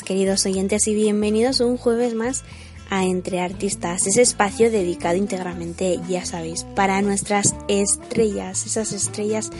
Queridos 0.00 0.46
oyentes, 0.46 0.88
y 0.88 0.94
bienvenidos 0.94 1.60
un 1.60 1.76
jueves 1.76 2.14
más 2.14 2.44
a 2.88 3.04
Entre 3.04 3.40
Artistas, 3.40 4.06
ese 4.06 4.22
espacio 4.22 4.70
dedicado 4.70 5.16
íntegramente, 5.16 6.00
ya 6.08 6.24
sabéis, 6.24 6.64
para 6.74 7.02
nuestras 7.02 7.54
estrellas, 7.68 8.64
esas 8.64 8.92
estrellas 8.92 9.50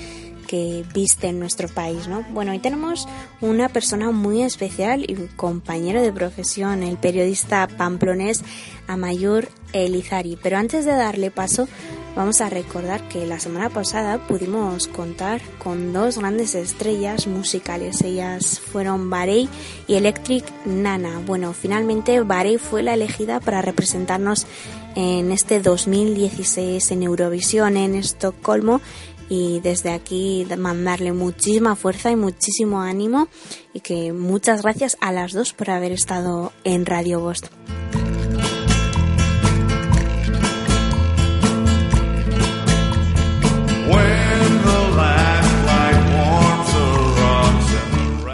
que 0.46 0.84
visten 0.94 1.38
nuestro 1.38 1.68
país, 1.68 2.08
¿no? 2.08 2.24
Bueno, 2.32 2.52
hoy 2.52 2.60
tenemos 2.60 3.06
una 3.42 3.68
persona 3.68 4.10
muy 4.10 4.42
especial 4.42 5.04
y 5.08 5.14
compañero 5.36 6.00
de 6.00 6.12
profesión, 6.12 6.82
el 6.82 6.96
periodista 6.96 7.68
pamplonés 7.68 8.42
Amayur 8.86 9.48
Elizari. 9.72 10.38
Pero 10.42 10.56
antes 10.56 10.84
de 10.84 10.92
darle 10.92 11.30
paso, 11.30 11.68
vamos 12.14 12.40
a 12.40 12.48
recordar 12.48 13.06
que 13.08 13.26
la 13.26 13.38
semana 13.38 13.70
pasada 13.70 14.18
pudimos 14.26 14.88
contar 14.88 15.40
con 15.58 15.92
dos 15.92 16.18
grandes 16.18 16.54
estrellas 16.54 17.26
musicales. 17.26 18.02
Ellas 18.02 18.60
fueron 18.60 19.10
Barey 19.10 19.48
y 19.86 19.94
Electric 19.94 20.44
Nana. 20.64 21.20
Bueno, 21.26 21.52
finalmente 21.52 22.20
Barey 22.20 22.58
fue 22.58 22.82
la 22.82 22.94
elegida 22.94 23.40
para 23.40 23.62
representarnos 23.62 24.46
en 24.94 25.32
este 25.32 25.60
2016 25.60 26.90
en 26.90 27.02
Eurovisión 27.02 27.76
en 27.76 27.94
Estocolmo 27.94 28.80
y 29.28 29.60
desde 29.60 29.90
aquí 29.90 30.46
mandarle 30.58 31.12
muchísima 31.12 31.74
fuerza 31.76 32.10
y 32.10 32.16
muchísimo 32.16 32.82
ánimo 32.82 33.28
y 33.72 33.80
que 33.80 34.12
muchas 34.12 34.62
gracias 34.62 34.98
a 35.00 35.10
las 35.12 35.32
dos 35.32 35.52
por 35.54 35.70
haber 35.70 35.92
estado 35.92 36.52
en 36.64 36.84
Radio 36.84 37.20
Bost. 37.20 37.46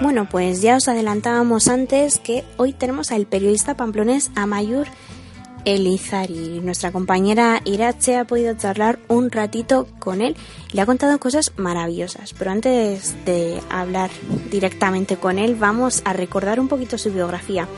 Bueno, 0.03 0.27
pues 0.31 0.63
ya 0.63 0.77
os 0.77 0.89
adelantábamos 0.89 1.69
antes 1.69 2.19
que 2.19 2.45
hoy 2.57 2.73
tenemos 2.73 3.13
al 3.13 3.27
periodista 3.27 3.77
pamplonés 3.77 4.31
Amayur 4.35 4.87
Elizari. 5.65 6.61
Nuestra 6.61 6.93
compañera 6.93 7.61
Irache 7.65 8.17
ha 8.17 8.25
podido 8.25 8.55
charlar 8.55 8.99
un 9.09 9.31
ratito 9.31 9.87
con 9.99 10.23
él 10.23 10.35
y 10.73 10.77
le 10.77 10.83
ha 10.83 10.87
contado 10.87 11.21
cosas 11.21 11.53
maravillosas. 11.57 12.33
Pero 12.33 12.51
antes 12.51 13.15
de 13.27 13.61
hablar 13.71 14.11
directamente 14.51 15.17
con 15.17 15.39
él, 15.39 15.57
vamos 15.57 16.03
a 16.05 16.15
recordar 16.15 16.59
un 16.59 16.69
poquito 16.69 16.97
su 16.97 17.13
biografía. 17.13 17.69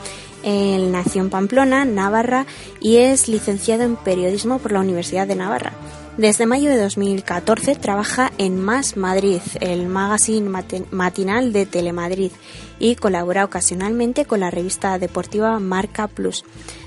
Él 0.43 0.91
nació 0.91 1.21
en 1.21 1.29
Pamplona, 1.29 1.85
Navarra, 1.85 2.45
y 2.79 2.97
es 2.97 3.27
licenciado 3.27 3.83
en 3.83 3.97
periodismo 3.97 4.59
por 4.59 4.71
la 4.71 4.79
Universidad 4.79 5.27
de 5.27 5.35
Navarra. 5.35 5.73
Desde 6.17 6.45
mayo 6.45 6.69
de 6.69 6.77
2014 6.77 7.75
trabaja 7.75 8.31
en 8.37 8.61
Más 8.61 8.97
Madrid, 8.97 9.41
el 9.61 9.87
magazine 9.87 10.49
matinal 10.91 11.53
de 11.53 11.65
Telemadrid, 11.65 12.31
y 12.79 12.95
colabora 12.95 13.45
ocasionalmente 13.45 14.25
con 14.25 14.41
la 14.41 14.51
revista 14.51 14.99
deportiva 14.99 15.57
Marca 15.59 16.07
Plus. 16.07 16.43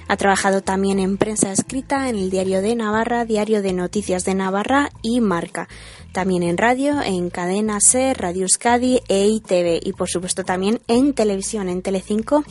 Ha 0.08 0.16
trabajado 0.18 0.60
también 0.60 0.98
en 0.98 1.16
prensa 1.16 1.52
escrita 1.52 2.10
en 2.10 2.16
el 2.16 2.30
Diario 2.30 2.60
de 2.60 2.76
Navarra, 2.76 3.24
Diario 3.24 3.62
de 3.62 3.72
Noticias 3.72 4.24
de 4.24 4.34
Navarra 4.34 4.90
y 5.02 5.20
Marca. 5.20 5.68
También 6.12 6.42
en 6.42 6.58
radio, 6.58 7.00
en 7.00 7.30
Cadena 7.30 7.80
Ser, 7.80 8.18
Radio 8.18 8.42
Euskadi 8.42 9.00
e 9.08 9.26
ITV. 9.26 9.80
Y 9.82 9.94
por 9.94 10.08
supuesto 10.08 10.44
también 10.44 10.80
en 10.86 11.14
televisión, 11.14 11.70
en 11.70 11.80
Telecinco 11.80 12.44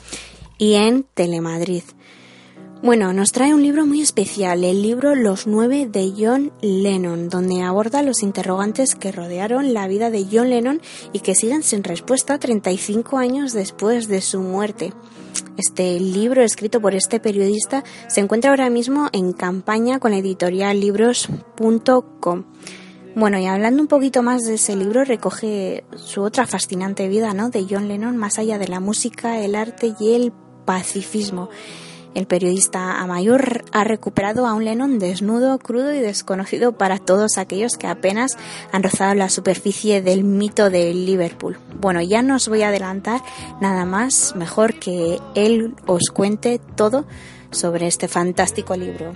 y 0.57 0.73
en 0.73 1.05
Telemadrid. 1.13 1.83
Bueno, 2.83 3.13
nos 3.13 3.31
trae 3.31 3.53
un 3.53 3.63
libro 3.63 3.85
muy 3.85 4.01
especial, 4.01 4.65
el 4.65 4.81
libro 4.81 5.15
Los 5.15 5.47
nueve 5.47 5.87
de 5.89 6.11
John 6.17 6.51
Lennon, 6.61 7.29
donde 7.29 7.61
aborda 7.61 8.03
los 8.03 8.21
interrogantes 8.23 8.95
que 8.95 9.13
rodearon 9.13 9.73
la 9.73 9.87
vida 9.87 10.09
de 10.09 10.27
John 10.29 10.49
Lennon 10.49 10.81
y 11.13 11.21
que 11.21 11.33
siguen 11.33 11.63
sin 11.63 11.85
respuesta 11.85 12.39
35 12.39 13.17
años 13.17 13.53
después 13.53 14.09
de 14.09 14.19
su 14.19 14.41
muerte. 14.41 14.91
Este 15.55 15.97
libro, 15.97 16.41
escrito 16.41 16.81
por 16.81 16.93
este 16.93 17.21
periodista, 17.21 17.85
se 18.09 18.19
encuentra 18.19 18.49
ahora 18.49 18.69
mismo 18.69 19.07
en 19.13 19.31
campaña 19.31 19.99
con 19.99 20.11
la 20.11 20.17
editorial 20.17 20.77
libros.com. 20.81 22.43
Bueno, 23.15 23.39
y 23.39 23.45
hablando 23.45 23.81
un 23.81 23.87
poquito 23.87 24.23
más 24.23 24.43
de 24.43 24.55
ese 24.55 24.75
libro, 24.75 25.05
recoge 25.05 25.85
su 25.95 26.21
otra 26.21 26.45
fascinante 26.45 27.07
vida, 27.07 27.33
¿no? 27.33 27.49
De 27.49 27.65
John 27.69 27.87
Lennon, 27.87 28.17
más 28.17 28.39
allá 28.39 28.57
de 28.57 28.67
la 28.67 28.81
música, 28.81 29.39
el 29.39 29.55
arte 29.55 29.95
y 30.01 30.15
el 30.15 30.33
pacifismo. 30.65 31.49
El 32.13 32.27
periodista 32.27 33.01
Amayur 33.01 33.65
ha 33.71 33.83
recuperado 33.83 34.45
a 34.45 34.53
un 34.53 34.65
Lennon 34.65 34.99
desnudo, 34.99 35.57
crudo 35.57 35.93
y 35.93 35.99
desconocido 35.99 36.73
para 36.73 36.99
todos 36.99 37.37
aquellos 37.37 37.77
que 37.77 37.87
apenas 37.87 38.37
han 38.71 38.83
rozado 38.83 39.15
la 39.15 39.29
superficie 39.29 40.01
del 40.01 40.23
mito 40.23 40.69
de 40.69 40.93
Liverpool. 40.93 41.57
Bueno, 41.79 42.01
ya 42.01 42.21
no 42.21 42.35
os 42.35 42.47
voy 42.47 42.61
a 42.61 42.69
adelantar 42.69 43.21
nada 43.61 43.85
más, 43.85 44.35
mejor 44.35 44.75
que 44.75 45.19
él 45.35 45.75
os 45.87 46.09
cuente 46.13 46.59
todo 46.75 47.05
sobre 47.51 47.87
este 47.87 48.07
fantástico 48.07 48.75
libro. 48.75 49.13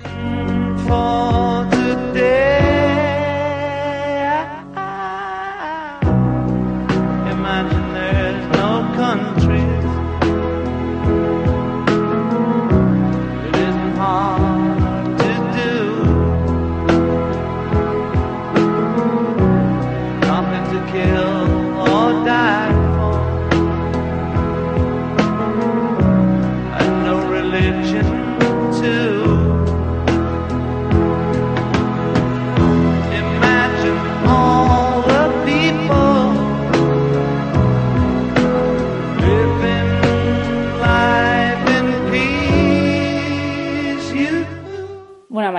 will 21.17 21.81
or 21.81 22.25
die. 22.25 22.66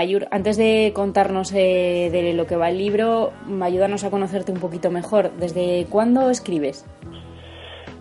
Mayur, 0.08 0.26
antes 0.30 0.56
de 0.56 0.92
contarnos 0.94 1.52
eh, 1.52 2.08
de 2.10 2.32
lo 2.32 2.46
que 2.46 2.56
va 2.56 2.70
el 2.70 2.78
libro, 2.78 3.30
ayúdanos 3.60 4.04
a 4.04 4.10
conocerte 4.10 4.50
un 4.50 4.58
poquito 4.58 4.90
mejor. 4.90 5.32
¿Desde 5.32 5.84
cuándo 5.90 6.30
escribes? 6.30 6.86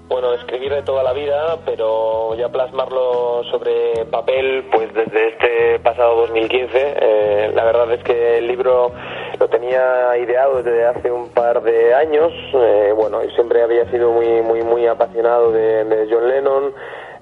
Bueno, 0.07 0.33
escribir 0.35 0.73
de 0.73 0.83
toda 0.83 1.03
la 1.03 1.11
vida, 1.11 1.57
pero 1.65 2.33
ya 2.35 2.47
plasmarlo 2.47 3.43
sobre 3.51 4.05
papel, 4.05 4.63
pues 4.71 4.93
desde 4.93 5.33
este 5.33 5.79
pasado 5.79 6.15
2015. 6.21 6.69
Eh, 6.73 7.51
la 7.53 7.65
verdad 7.65 7.91
es 7.91 8.01
que 8.05 8.37
el 8.37 8.47
libro 8.47 8.93
lo 9.37 9.49
tenía 9.49 10.17
ideado 10.17 10.63
desde 10.63 10.85
hace 10.85 11.11
un 11.11 11.27
par 11.31 11.61
de 11.61 11.93
años. 11.93 12.31
Eh, 12.53 12.93
bueno, 12.95 13.21
y 13.21 13.29
siempre 13.31 13.61
había 13.61 13.83
sido 13.91 14.11
muy, 14.13 14.41
muy, 14.43 14.61
muy 14.61 14.87
apasionado 14.87 15.51
de, 15.51 15.83
de 15.83 16.07
John 16.09 16.29
Lennon. 16.29 16.73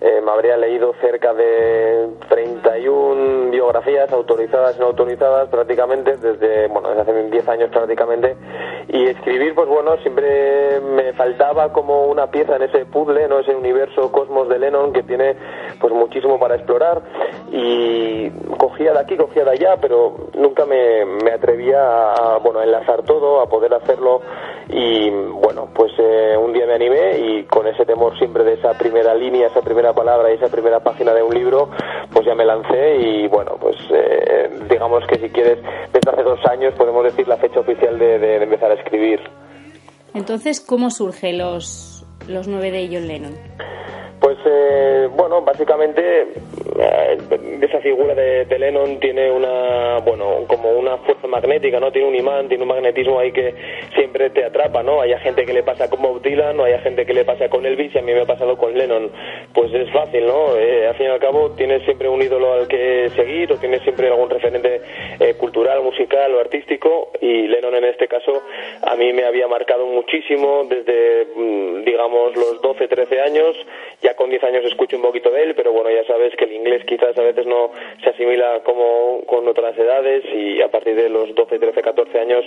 Eh, 0.01 0.21
me 0.23 0.31
habría 0.31 0.57
leído 0.57 0.93
cerca 1.01 1.33
de 1.33 2.07
31 2.29 3.51
biografías 3.51 4.11
autorizadas 4.11 4.75
y 4.75 4.79
no 4.79 4.87
autorizadas 4.87 5.49
prácticamente 5.49 6.17
desde, 6.17 6.67
bueno, 6.67 6.89
desde 6.89 7.01
hace 7.01 7.23
10 7.29 7.47
años 7.47 7.69
prácticamente 7.69 8.35
y 8.87 9.07
escribir 9.07 9.55
pues 9.55 9.67
bueno 9.67 9.97
siempre 9.97 10.79
me 10.81 11.13
faltaba 11.13 11.71
como 11.71 12.07
una 12.07 12.27
pieza 12.27 12.55
en 12.57 12.63
ese 12.63 12.85
puzzle, 12.85 13.27
¿no? 13.27 13.39
ese 13.39 13.55
universo 13.55 14.11
cosmos 14.11 14.49
de 14.49 14.59
Lennon 14.59 14.93
que 14.93 15.03
tiene 15.03 15.35
pues 15.79 15.93
muchísimo 15.93 16.39
para 16.39 16.55
explorar 16.55 17.01
y 17.51 18.29
cogía 18.75 18.91
de 18.91 18.99
aquí, 18.99 19.15
cogía 19.15 19.45
de 19.45 19.51
allá 19.51 19.77
pero 19.79 20.29
nunca 20.33 20.65
me, 20.65 21.05
me 21.05 21.31
atrevía 21.31 22.11
a, 22.11 22.37
bueno, 22.39 22.61
enlazar 22.61 23.03
todo, 23.03 23.39
a 23.39 23.47
poder 23.47 23.73
hacerlo 23.73 24.21
y 24.67 25.09
bueno, 25.09 25.69
pues 25.73 25.93
eh, 25.97 26.35
un 26.37 26.51
día 26.51 26.65
me 26.65 26.73
animé 26.73 27.17
y 27.19 27.43
con 27.43 27.67
ese 27.67 27.85
temor 27.85 28.17
siempre 28.17 28.43
de 28.43 28.53
esa 28.53 28.73
primera 28.73 29.15
línea, 29.15 29.47
esa 29.47 29.61
primera 29.61 29.93
palabra 29.93 30.29
y 30.31 30.35
esa 30.35 30.49
primera 30.49 30.81
página 30.81 31.13
de 31.13 31.23
un 31.23 31.33
libro, 31.33 31.69
pues 32.11 32.25
ya 32.25 32.35
me 32.35 32.43
lancé 32.43 32.97
y 32.97 33.27
bueno, 33.27 33.57
pues 33.61 33.77
eh, 33.91 34.49
digamos 34.69 35.05
que 35.07 35.19
si 35.19 35.29
quieres, 35.29 35.59
desde 35.93 36.11
hace 36.11 36.23
dos 36.23 36.39
años 36.47 36.73
podemos 36.73 37.03
decir 37.05 37.27
la 37.29 37.37
fecha 37.37 37.61
oficial 37.61 37.97
de 37.97 38.43
empezar 38.43 38.71
a 38.71 38.73
escribir. 38.73 39.21
Entonces, 40.13 40.59
¿cómo 40.59 40.89
surgen 40.89 41.37
los, 41.37 42.05
los 42.27 42.47
nueve 42.47 42.71
de 42.71 42.87
John 42.91 43.07
Lennon? 43.07 43.35
Pues 44.25 44.39
eh, 44.43 45.07
bueno, 45.15 45.43
básicamente 45.43 46.01
eh, 46.79 47.17
esa 47.61 47.79
figura 47.79 48.15
de, 48.15 48.57
Lennon 48.57 48.99
tiene 48.99 49.29
una, 49.29 49.99
bueno, 49.99 50.45
como 50.47 50.71
una 50.71 50.97
fuerza 50.97 51.27
magnética, 51.27 51.79
¿no? 51.79 51.91
Tiene 51.91 52.07
un 52.07 52.15
imán, 52.15 52.47
tiene 52.47 52.63
un 52.63 52.69
magnetismo 52.69 53.19
ahí 53.19 53.31
que 53.31 53.53
siempre 53.93 54.31
te 54.31 54.43
atrapa, 54.43 54.81
¿no? 54.81 54.99
Hay 55.01 55.13
gente 55.19 55.45
que 55.45 55.53
le 55.53 55.61
pasa 55.61 55.91
con 55.91 56.01
Bob 56.01 56.23
Dylan, 56.23 56.59
o 56.59 56.63
hay 56.63 56.75
gente 56.79 57.05
que 57.05 57.13
le 57.13 57.23
pasa 57.23 57.49
con 57.49 57.67
Elvis 57.67 57.93
y 57.93 57.99
a 57.99 58.01
mí 58.01 58.13
me 58.13 58.21
ha 58.21 58.25
pasado 58.25 58.57
con 58.57 58.75
Lennon. 58.75 59.11
Pues 59.53 59.71
es 59.75 59.91
fácil, 59.91 60.25
¿no? 60.25 60.57
Eh, 60.57 60.87
al 60.87 60.95
fin 60.95 61.05
y 61.05 61.09
al 61.09 61.19
cabo 61.19 61.51
tienes 61.51 61.83
siempre 61.83 62.09
un 62.09 62.19
ídolo 62.19 62.53
al 62.53 62.67
que 62.67 63.11
seguir 63.15 63.53
o 63.53 63.57
tienes 63.57 63.83
siempre 63.83 64.07
algún 64.07 64.31
referente 64.31 64.81
eh, 65.19 65.35
cultural, 65.35 65.83
musical 65.83 66.33
o 66.33 66.39
artístico 66.39 67.11
y 67.21 67.47
Lennon 67.47 67.75
en 67.75 67.85
este 67.85 68.07
caso 68.07 68.41
a 68.81 68.95
mí 68.95 69.13
me 69.13 69.23
había 69.23 69.47
marcado 69.47 69.85
muchísimo 69.85 70.63
desde, 70.67 71.27
mm, 71.35 71.83
digamos, 71.83 72.35
los 72.35 72.59
12, 72.61 72.87
13 72.87 73.21
años. 73.21 73.55
Con 74.15 74.29
10 74.29 74.43
años 74.43 74.65
escucho 74.65 74.95
un 74.95 75.01
poquito 75.01 75.29
de 75.31 75.43
él, 75.43 75.55
pero 75.55 75.71
bueno, 75.71 75.89
ya 75.89 76.05
sabes 76.05 76.35
que 76.35 76.45
el 76.45 76.53
inglés 76.53 76.83
quizás 76.85 77.17
a 77.17 77.21
veces 77.21 77.45
no 77.45 77.71
se 78.03 78.09
asimila 78.09 78.61
como 78.63 79.23
con 79.25 79.47
otras 79.47 79.77
edades 79.77 80.23
y 80.33 80.61
a 80.61 80.69
partir 80.69 80.95
de 80.95 81.09
los 81.09 81.33
12, 81.35 81.59
13, 81.59 81.81
14 81.81 82.19
años, 82.19 82.45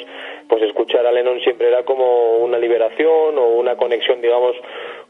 pues 0.49 0.63
escuchar 0.63 1.07
a 1.07 1.13
Lennon 1.13 1.41
siempre 1.41 1.69
era 1.69 1.85
como 1.85 2.39
una 2.39 2.59
liberación 2.59 3.39
o 3.39 3.49
una 3.49 3.77
conexión, 3.77 4.21
digamos, 4.21 4.57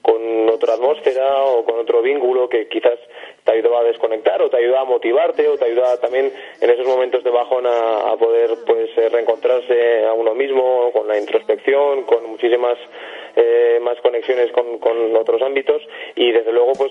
con 0.02 0.48
otra 0.48 0.74
atmósfera 0.74 1.44
o 1.44 1.64
con 1.64 1.78
otro 1.78 2.02
vínculo 2.02 2.48
que 2.48 2.68
quizás 2.68 2.98
te 3.44 3.52
ayudaba 3.52 3.80
a 3.80 3.84
desconectar 3.84 4.40
o 4.42 4.50
te 4.50 4.56
ayudaba 4.56 4.82
a 4.82 4.84
motivarte 4.84 5.48
o 5.48 5.56
te 5.58 5.66
ayudaba 5.66 5.96
también 5.98 6.32
en 6.60 6.70
esos 6.70 6.86
momentos 6.86 7.24
de 7.24 7.30
bajón 7.30 7.66
a, 7.66 8.10
a 8.10 8.16
poder 8.16 8.50
pues 8.66 8.90
eh, 8.96 9.08
reencontrarse 9.08 10.06
a 10.06 10.12
uno 10.12 10.34
mismo 10.34 10.90
con 10.92 11.08
la 11.08 11.18
introspección 11.18 12.04
con 12.04 12.26
muchísimas 12.26 12.78
eh, 13.40 13.78
más 13.80 13.96
conexiones 14.00 14.50
con, 14.50 14.78
con 14.78 15.14
otros 15.14 15.40
ámbitos 15.42 15.80
y 16.16 16.32
desde 16.32 16.52
luego 16.52 16.72
pues 16.72 16.90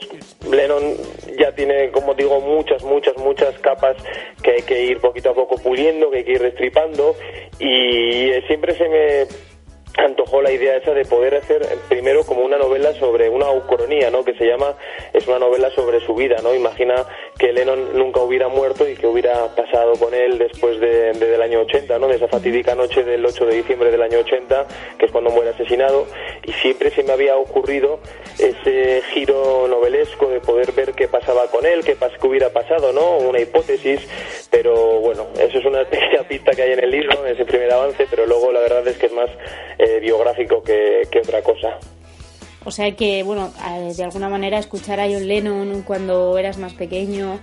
Lennon 0.49 0.95
ya 1.37 1.53
tiene 1.53 1.91
como 1.91 2.13
digo 2.13 2.39
muchas 2.39 2.83
muchas 2.83 3.17
muchas 3.17 3.59
capas 3.59 3.97
que 4.41 4.51
hay 4.51 4.61
que 4.61 4.81
ir 4.81 5.01
poquito 5.01 5.31
a 5.31 5.33
poco 5.33 5.57
puliendo 5.61 6.09
que 6.09 6.19
hay 6.19 6.23
que 6.23 6.31
ir 6.31 6.41
destripando 6.41 7.15
y 7.59 8.29
eh, 8.29 8.43
siempre 8.47 8.75
se 8.75 8.87
me 8.87 9.27
antojó 9.97 10.41
la 10.41 10.51
idea 10.51 10.77
esa 10.77 10.93
de 10.93 11.05
poder 11.05 11.35
hacer 11.35 11.63
eh, 11.63 11.77
primero 11.89 12.23
como 12.23 12.41
una 12.43 12.57
novela 12.57 12.93
sobre 12.93 13.29
una 13.29 13.51
ucronía, 13.51 14.09
¿no? 14.11 14.23
Que 14.23 14.33
se 14.35 14.45
llama, 14.45 14.75
es 15.13 15.27
una 15.27 15.39
novela 15.39 15.69
sobre 15.71 15.99
su 16.01 16.13
vida, 16.15 16.37
¿no? 16.43 16.53
Imagina 16.53 17.05
que 17.37 17.51
Lennon 17.51 17.97
nunca 17.97 18.21
hubiera 18.21 18.47
muerto 18.47 18.87
y 18.87 18.95
que 18.95 19.07
hubiera 19.07 19.55
pasado 19.55 19.93
con 19.93 20.13
él 20.13 20.37
después 20.37 20.79
de, 20.79 21.13
de- 21.13 21.27
del 21.27 21.41
año 21.41 21.61
80, 21.61 21.97
¿no? 21.99 22.07
De 22.07 22.15
esa 22.15 22.27
fatídica 22.27 22.75
noche 22.75 23.03
del 23.03 23.25
8 23.25 23.45
de 23.45 23.55
diciembre 23.55 23.91
del 23.91 24.01
año 24.01 24.19
80, 24.19 24.65
que 24.97 25.05
es 25.05 25.11
cuando 25.11 25.29
muere 25.31 25.49
asesinado, 25.51 26.05
y 26.43 26.51
siempre 26.53 26.89
se 26.91 27.03
me 27.03 27.13
había 27.13 27.35
ocurrido 27.37 27.99
ese 28.39 29.01
giro 29.13 29.67
novelesco 29.67 30.27
de 30.29 30.39
poder 30.39 30.71
ver 30.73 30.93
qué 30.93 31.07
pasaba 31.07 31.47
con 31.49 31.65
él, 31.65 31.83
qué, 31.83 31.97
pas- 31.97 32.17
qué 32.19 32.27
hubiera 32.27 32.49
pasado, 32.49 32.93
¿no? 32.93 33.17
Una 33.17 33.39
hipótesis, 33.39 34.07
pero 34.51 34.99
bueno, 34.99 35.27
eso 35.39 35.57
es 35.57 35.65
una 35.65 35.83
pequeña 35.89 36.23
pista 36.27 36.51
que 36.51 36.61
hay 36.61 36.71
en 36.73 36.83
el 36.83 36.91
libro, 36.91 37.25
en 37.25 37.33
ese 37.33 37.45
primer 37.45 37.71
avance, 37.73 38.05
pero 38.09 38.25
luego 38.25 38.51
la 38.51 38.59
verdad 38.59 38.87
es 38.87 38.97
que 38.97 39.07
es 39.07 39.11
más 39.13 39.29
biográfico 40.01 40.61
que, 40.63 41.07
que 41.11 41.19
otra 41.19 41.41
cosa. 41.41 41.79
O 42.67 42.71
sea 42.71 42.91
que, 42.97 43.23
bueno, 43.23 43.53
de 43.95 44.03
alguna 44.03 44.27
manera 44.27 44.59
escuchar 44.59 44.99
a 44.99 45.05
John 45.05 45.25
Lennon 45.25 45.83
cuando 45.83 46.37
eras 46.37 46.57
más 46.57 46.73
pequeño 46.73 47.39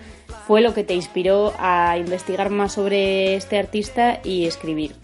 fue 0.47 0.61
lo 0.61 0.75
que 0.75 0.85
te 0.85 0.93
inspiró 0.93 1.55
a 1.59 1.97
investigar 1.97 2.51
más 2.51 2.73
sobre 2.73 3.35
este 3.35 3.59
artista 3.59 4.21
y 4.23 4.45
escribir. 4.45 4.95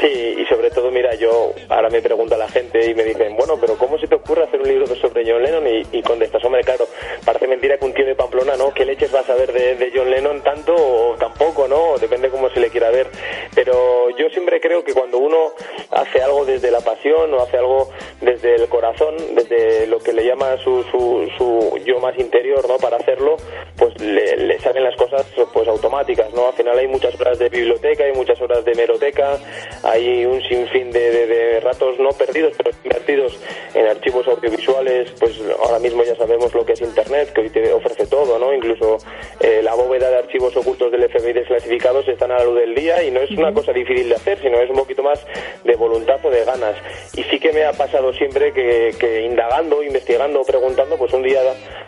Sí, 0.00 0.34
y 0.38 0.44
sobre 0.46 0.70
todo, 0.70 0.90
mira, 0.90 1.14
yo 1.14 1.52
ahora 1.68 1.88
me 1.88 2.02
pregunta 2.02 2.36
la 2.36 2.48
gente 2.48 2.90
y 2.90 2.94
me 2.94 3.04
dicen, 3.04 3.36
bueno, 3.36 3.56
pero 3.60 3.76
¿cómo 3.78 3.96
se 3.98 4.08
te 4.08 4.16
ocurre 4.16 4.42
hacer 4.42 4.60
un 4.60 4.68
libro 4.68 4.86
sobre 4.96 5.24
John 5.24 5.42
Lennon? 5.42 5.66
Y, 5.66 5.98
y 5.98 6.02
contestas, 6.02 6.44
hombre, 6.44 6.62
claro, 6.62 6.86
parece 7.24 7.46
mentira 7.46 7.78
que 7.78 7.84
un 7.84 7.94
tío 7.94 8.04
de 8.04 8.16
Pamplona, 8.16 8.56
¿no? 8.56 8.74
¿Qué 8.74 8.84
leches 8.84 9.12
vas 9.12 9.28
a 9.30 9.34
ver 9.34 9.52
de, 9.52 9.92
John 9.94 10.10
Lennon 10.10 10.42
tanto 10.42 10.74
o 10.74 11.16
tampoco, 11.16 11.68
¿no? 11.68 11.96
Depende 11.98 12.28
cómo 12.28 12.50
se 12.50 12.60
le 12.60 12.70
quiera 12.70 12.90
ver. 12.90 13.06
Pero 13.54 14.10
yo 14.10 14.28
siempre 14.30 14.60
creo 14.60 14.82
que 14.82 14.94
cuando 14.94 15.18
uno 15.18 15.52
hace 15.90 16.20
algo 16.20 16.44
desde 16.44 16.70
la 16.70 16.80
pasión 16.80 17.32
o 17.32 17.42
hace 17.42 17.58
algo 17.58 17.90
desde 18.20 18.56
el 18.56 18.68
corazón, 18.68 19.14
desde 19.34 19.86
lo 19.86 20.00
que 20.00 20.12
le 20.12 20.24
llama 20.24 20.56
su, 20.58 20.82
su, 20.90 21.30
su 21.38 21.78
yo 21.84 22.00
más 22.00 22.18
interior, 22.18 22.68
¿no? 22.68 22.78
Para 22.78 22.96
hacerlo, 22.96 23.36
pues 23.76 23.98
le, 24.00 24.36
le 24.36 24.58
salen 24.58 24.82
las 24.82 24.96
cosas 24.96 25.24
pues 25.52 25.68
automáticas, 25.68 26.32
¿no? 26.34 26.48
Al 26.48 26.54
final 26.54 26.78
hay 26.78 26.88
muchas 26.88 27.18
horas 27.20 27.38
de 27.38 27.48
biblioteca, 27.48 28.04
hay 28.04 28.12
muchas 28.12 28.40
horas 28.40 28.64
de 28.64 28.72
hemeroteca, 28.72 29.38
hay 29.84 30.24
un 30.24 30.40
sinfín 30.42 30.90
de, 30.90 31.10
de- 31.10 31.26
de 31.26 31.60
ratos 31.60 31.98
no 31.98 32.10
perdidos, 32.10 32.52
pero 32.56 32.70
invertidos 32.84 33.38
en 33.74 33.86
archivos 33.86 34.26
audiovisuales, 34.28 35.10
pues 35.20 35.38
ahora 35.62 35.78
mismo 35.78 36.02
ya 36.04 36.14
sabemos 36.16 36.52
lo 36.54 36.64
que 36.64 36.72
es 36.72 36.80
Internet, 36.80 37.32
que 37.32 37.42
hoy 37.42 37.50
te 37.50 37.72
ofrece 37.72 38.06
todo, 38.06 38.38
¿no? 38.38 38.52
Incluso 38.54 38.98
eh, 39.40 39.60
la 39.62 39.74
bóveda 39.74 40.10
de 40.10 40.16
archivos 40.18 40.56
ocultos 40.56 40.90
del 40.90 41.08
FBI 41.08 41.32
desclasificados 41.32 42.08
están 42.08 42.32
a 42.32 42.38
la 42.38 42.44
luz 42.44 42.56
del 42.60 42.74
día 42.74 43.02
y 43.02 43.10
no 43.10 43.20
es 43.20 43.30
una 43.32 43.52
cosa 43.52 43.72
difícil 43.72 44.08
de 44.08 44.14
hacer, 44.16 44.38
sino 44.40 44.58
es 44.60 44.70
un 44.70 44.76
poquito 44.76 45.02
más 45.02 45.24
de 45.64 45.76
voluntad 45.76 46.18
o 46.24 46.30
de 46.30 46.44
ganas. 46.44 46.76
Y 47.16 47.22
sí 47.24 47.38
que 47.38 47.52
me 47.52 47.64
ha 47.64 47.72
pasado 47.72 48.12
siempre 48.12 48.52
que, 48.52 48.94
que 48.98 49.22
indagando, 49.22 49.82
investigando, 49.82 50.42
preguntando, 50.44 50.96
pues 50.96 51.12
un 51.12 51.22
día 51.22 51.40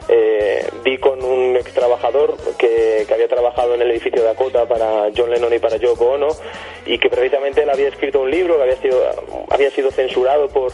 eh, 0.09 0.65
di 0.85 0.99
con 0.99 1.23
un 1.25 1.57
ex 1.57 1.73
trabajador 1.73 2.37
que, 2.59 3.05
que 3.07 3.15
había 3.15 3.29
trabajado 3.29 3.75
en 3.75 3.83
el 3.83 3.91
edificio 3.91 4.23
Dakota 4.23 4.67
para 4.67 5.09
John 5.17 5.31
Lennon 5.31 5.53
y 5.55 5.59
para 5.59 5.77
Yoko 5.77 6.13
Ono 6.13 6.29
y 6.85 6.99
que 6.99 7.09
precisamente 7.09 7.63
él 7.63 7.71
había 7.71 7.86
escrito 7.89 8.21
un 8.21 8.31
libro 8.31 8.57
que 8.57 8.63
había 8.63 8.77
sido, 8.77 9.47
había 9.51 9.71
sido 9.71 9.91
censurado 9.91 10.49
por, 10.49 10.73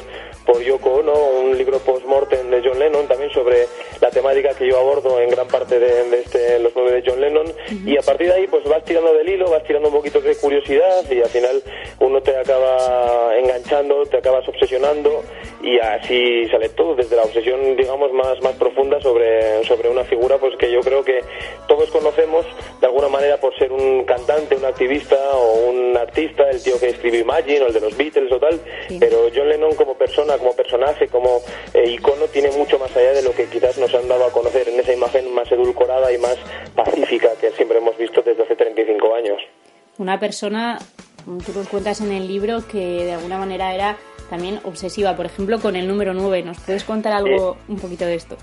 por 0.52 0.62
Yoko 0.62 0.96
Ono, 0.96 1.14
un 1.40 1.56
libro 1.56 1.78
post-mortem 1.78 2.50
de 2.50 2.60
John 2.62 2.78
Lennon 2.78 3.08
también 3.08 3.30
sobre 3.32 3.66
la 4.00 4.10
temática 4.10 4.50
que 4.50 4.68
yo 4.68 4.78
abordo 4.78 5.18
en 5.18 5.30
gran 5.30 5.48
parte 5.48 5.78
de, 5.78 6.10
de 6.10 6.20
este, 6.20 6.58
los 6.58 6.72
nueve 6.74 7.00
de 7.00 7.10
John 7.10 7.20
Lennon. 7.20 7.46
Y 7.86 7.96
a 7.96 8.02
partir 8.02 8.28
de 8.28 8.34
ahí 8.34 8.46
pues 8.46 8.62
vas 8.64 8.84
tirando 8.84 9.14
del 9.14 9.28
hilo, 9.28 9.50
vas 9.50 9.64
tirando 9.64 9.88
un 9.88 9.94
poquito 9.94 10.20
de 10.20 10.36
curiosidad 10.36 11.10
y 11.10 11.22
al 11.22 11.28
final 11.30 11.62
uno 12.00 12.20
te 12.20 12.36
acaba 12.36 13.34
enganchando, 13.38 14.04
te 14.06 14.18
acabas 14.18 14.46
obsesionando 14.46 15.22
y 15.62 15.78
así 15.78 16.46
sale 16.48 16.68
todo 16.70 16.96
desde 16.96 17.16
la 17.16 17.22
obsesión 17.22 17.76
digamos 17.76 18.12
más, 18.12 18.42
más 18.42 18.52
profunda 18.56 19.00
sobre, 19.00 19.64
sobre 19.64 19.88
una 19.88 20.04
figura 20.04 20.36
pues 20.38 20.56
que 20.58 20.70
yo 20.70 20.80
creo 20.80 21.04
que 21.04 21.20
todos 21.66 21.88
conocemos 21.90 22.44
de 22.80 22.86
alguna 22.86 23.08
manera 23.08 23.38
por 23.38 23.56
ser 23.56 23.72
un 23.72 24.04
cantante, 24.04 24.56
un 24.56 24.64
activista 24.64 25.16
o 25.34 25.70
un 25.70 25.96
artista, 25.96 26.50
el 26.50 26.62
tío 26.62 26.78
que 26.78 26.88
escribió 26.88 27.20
Imagine 27.20 27.60
o 27.60 27.66
el 27.68 27.72
de 27.72 27.80
los 27.80 27.96
Beatles 27.96 28.32
o 28.32 28.38
tal, 28.38 28.60
pero 28.98 29.28
John 29.34 29.48
Lennon 29.48 29.74
como 29.76 29.94
persona, 29.94 30.36
como 30.42 30.54
personaje, 30.56 31.06
como 31.06 31.40
eh, 31.72 31.88
icono 31.88 32.26
tiene 32.26 32.50
mucho 32.50 32.78
más 32.78 32.94
allá 32.96 33.12
de 33.12 33.22
lo 33.22 33.32
que 33.32 33.46
quizás 33.46 33.78
nos 33.78 33.94
han 33.94 34.08
dado 34.08 34.24
a 34.26 34.32
conocer 34.32 34.68
en 34.68 34.80
esa 34.80 34.92
imagen 34.92 35.32
más 35.32 35.50
edulcorada 35.52 36.12
y 36.12 36.18
más 36.18 36.36
pacífica 36.74 37.28
que 37.40 37.50
siempre 37.52 37.78
hemos 37.78 37.96
visto 37.96 38.22
desde 38.22 38.42
hace 38.42 38.56
35 38.56 39.14
años. 39.14 39.40
Una 39.98 40.18
persona, 40.18 40.78
tú 41.24 41.52
nos 41.54 41.68
cuentas 41.68 42.00
en 42.00 42.12
el 42.12 42.26
libro, 42.26 42.66
que 42.66 43.04
de 43.04 43.12
alguna 43.12 43.38
manera 43.38 43.72
era 43.74 43.96
también 44.28 44.60
obsesiva, 44.64 45.14
por 45.14 45.26
ejemplo, 45.26 45.60
con 45.60 45.76
el 45.76 45.86
número 45.86 46.14
9. 46.14 46.42
¿Nos 46.42 46.58
puedes 46.58 46.84
contar 46.84 47.12
algo 47.12 47.56
un 47.68 47.78
poquito 47.78 48.04
de 48.04 48.14
esto? 48.14 48.36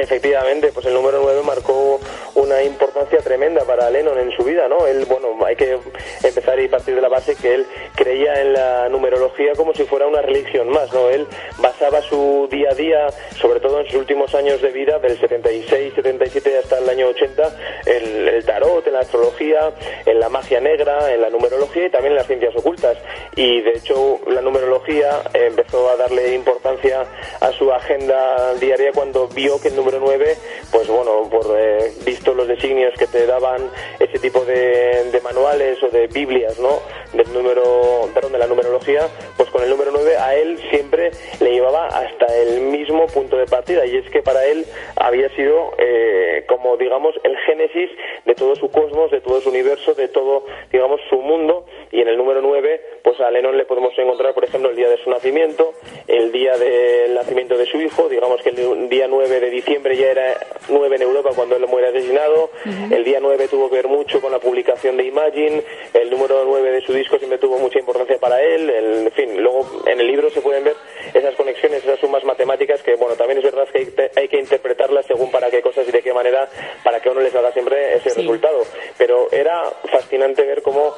Efectivamente, 0.00 0.70
pues 0.72 0.86
el 0.86 0.94
número 0.94 1.20
9 1.22 1.42
marcó 1.44 2.00
una 2.34 2.62
importancia 2.62 3.18
tremenda 3.18 3.64
para 3.64 3.90
Lennon 3.90 4.18
en 4.18 4.30
su 4.32 4.44
vida, 4.44 4.68
¿no? 4.68 4.86
Él, 4.86 5.04
bueno, 5.06 5.28
hay 5.44 5.56
que 5.56 5.76
empezar 6.22 6.60
y 6.60 6.68
partir 6.68 6.94
de 6.94 7.00
la 7.00 7.08
base 7.08 7.34
que 7.34 7.54
él 7.54 7.66
creía 7.96 8.40
en 8.40 8.52
la 8.52 8.88
numerología 8.88 9.52
como 9.56 9.74
si 9.74 9.84
fuera 9.84 10.06
una 10.06 10.22
religión 10.22 10.68
más, 10.68 10.92
¿no? 10.92 11.08
Él 11.08 11.26
basaba 11.58 12.00
su 12.02 12.48
día 12.50 12.70
a 12.70 12.74
día, 12.74 13.08
sobre 13.40 13.60
todo 13.60 13.80
en 13.80 13.86
sus 13.86 13.96
últimos 13.96 14.34
años 14.34 14.62
de 14.62 14.70
vida, 14.70 14.98
del 15.00 15.18
76, 15.18 15.94
77 15.94 16.58
hasta 16.58 16.78
el 16.78 16.88
año 16.88 17.08
80, 17.08 17.56
el, 17.86 18.28
el 18.28 18.44
tarot, 18.44 18.86
en 18.86 18.92
la 18.92 19.00
astrología, 19.00 19.72
en 20.06 20.20
la 20.20 20.28
magia 20.28 20.60
negra, 20.60 21.12
en 21.12 21.22
la 21.22 21.30
numerología 21.30 21.86
y 21.86 21.90
también 21.90 22.12
en 22.12 22.18
las 22.18 22.26
ciencias 22.26 22.54
ocultas. 22.56 22.98
Y 23.34 23.62
de 23.62 23.72
hecho, 23.72 24.20
la 24.28 24.42
numerología 24.42 25.22
empezó 25.34 25.90
a 25.90 25.96
darle 25.96 26.34
importancia 26.34 27.04
a 27.40 27.52
su 27.52 27.72
agenda 27.72 28.54
diaria 28.54 28.92
cuando 28.92 29.28
vio 29.28 29.60
que 29.60 29.68
el 29.68 29.76
número 29.76 29.87
9, 29.96 30.36
pues 30.70 30.88
bueno, 30.88 31.28
por 31.30 31.46
eh, 31.58 31.92
visto 32.04 32.34
los 32.34 32.48
designios 32.48 32.94
que 32.98 33.06
te 33.06 33.26
daban 33.26 33.70
ese 33.98 34.18
tipo 34.18 34.44
de 34.44 35.20
manuales 35.22 35.82
o 35.82 35.88
de 35.88 36.06
Biblias, 36.06 36.58
¿no? 36.58 36.80
Del 37.12 37.32
número, 37.32 38.08
perdón, 38.12 38.32
de 38.32 38.38
la 38.38 38.46
numerología, 38.46 39.08
pues 39.36 39.48
con 39.50 39.62
el 39.62 39.70
número 39.70 39.90
9 39.92 40.16
a 40.18 40.34
él 40.36 40.58
siempre 40.70 41.10
le 41.40 41.52
llevaba 41.52 41.86
hasta 41.86 42.26
el 42.36 42.60
mismo 42.60 43.06
punto 43.06 43.36
de 43.36 43.46
partida. 43.46 43.86
Y 43.86 43.96
es 43.96 44.10
que 44.10 44.22
para 44.22 44.44
él 44.44 44.66
había 44.96 45.28
sido 45.30 45.72
eh, 45.78 46.44
como 46.46 46.76
digamos 46.76 47.14
el 47.24 47.36
génesis 47.38 47.90
de 48.26 48.34
todo 48.34 48.54
su 48.56 48.70
cosmos, 48.70 49.10
de 49.10 49.20
todo 49.20 49.40
su 49.40 49.48
universo, 49.48 49.94
de 49.94 50.08
todo 50.08 50.44
digamos 50.70 51.00
su 51.08 51.16
mundo. 51.16 51.64
Y 51.90 52.00
en 52.00 52.08
el 52.08 52.16
número 52.18 52.42
9 52.42 52.98
pues 53.02 53.20
a 53.20 53.30
Lennon 53.30 53.56
le 53.56 53.64
podemos 53.64 53.98
encontrar 53.98 54.34
por 54.34 54.44
ejemplo 54.44 54.68
el 54.68 54.76
día 54.76 54.90
de 54.90 54.98
su 54.98 55.08
nacimiento, 55.08 55.72
el 56.06 56.30
día 56.30 56.58
del 56.58 57.14
nacimiento 57.14 57.56
de 57.56 57.64
su 57.64 57.80
hijo, 57.80 58.08
digamos 58.08 58.42
que 58.42 58.50
el 58.50 58.88
día 58.90 59.06
9 59.08 59.40
de 59.40 59.50
diciembre 59.50 59.96
ya 59.96 60.10
era 60.10 60.36
9 60.68 60.96
en 60.96 61.02
Europa 61.02 61.30
cuando 61.34 61.56
él 61.56 61.66
muere 61.68 61.88
asesinado, 61.88 62.50
el 62.90 63.04
día 63.04 63.18
9 63.20 63.48
tuvo 63.48 63.70
que 63.70 63.76
ver 63.76 63.88
mucho 63.88 64.20
con 64.20 64.30
la 64.30 64.38
publicación 64.38 64.98
de 64.98 65.04
Imagine, 65.04 65.62
el 65.94 66.10
número 66.10 66.44
9 66.44 66.70
de 66.70 66.80
su 66.82 66.92
disco 66.98 67.16
siempre 67.18 67.38
tuvo 67.38 67.58
mucha 67.58 67.78
importancia 67.78 68.18
para 68.18 68.42
él, 68.42 68.68
el- 68.70 69.06
en 69.06 69.12
fin, 69.12 69.42
luego 69.42 69.82
en 69.86 70.00
el 70.00 70.06
libro 70.06 70.30
se 70.30 70.40
pueden 70.40 70.64
ver 70.64 70.74
esas 71.14 71.34
conexiones, 71.34 71.82
esas 71.84 71.98
sumas 72.00 72.22
matemáticas 72.24 72.82
que, 72.82 72.94
bueno, 72.96 73.14
también 73.16 73.38
es 73.38 73.44
verdad 73.44 73.66
que 73.72 74.10
hay, 74.16 74.28
que 74.28 74.38
interpretarlas 74.38 75.06
según 75.06 75.30
para 75.30 75.50
qué 75.50 75.62
cosas 75.62 75.86
y 75.88 75.92
de 75.92 76.02
qué 76.02 76.12
manera, 76.12 76.48
para 76.84 77.00
que 77.00 77.08
uno 77.08 77.20
les 77.20 77.34
haga 77.34 77.52
siempre 77.52 77.94
ese 77.96 78.10
Sí. 78.10 78.20
resultado. 78.20 78.60
Pero 78.98 79.30
era 79.32 79.62
fascinante 79.90 80.42
ver 80.44 80.62
cómo 80.62 80.94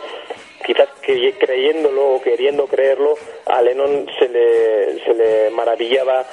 quizás 0.65 0.89
que 1.03 1.33
creyéndolo 1.39 2.15
o 2.17 2.23
queriendo 2.23 2.67
creerlo, 2.67 3.15
a 3.47 3.63
Lennon 3.63 4.07
se 4.19 4.29
le, 4.29 5.03
se 5.05 5.15
le 5.15 5.51
maravillaba 5.51 6.25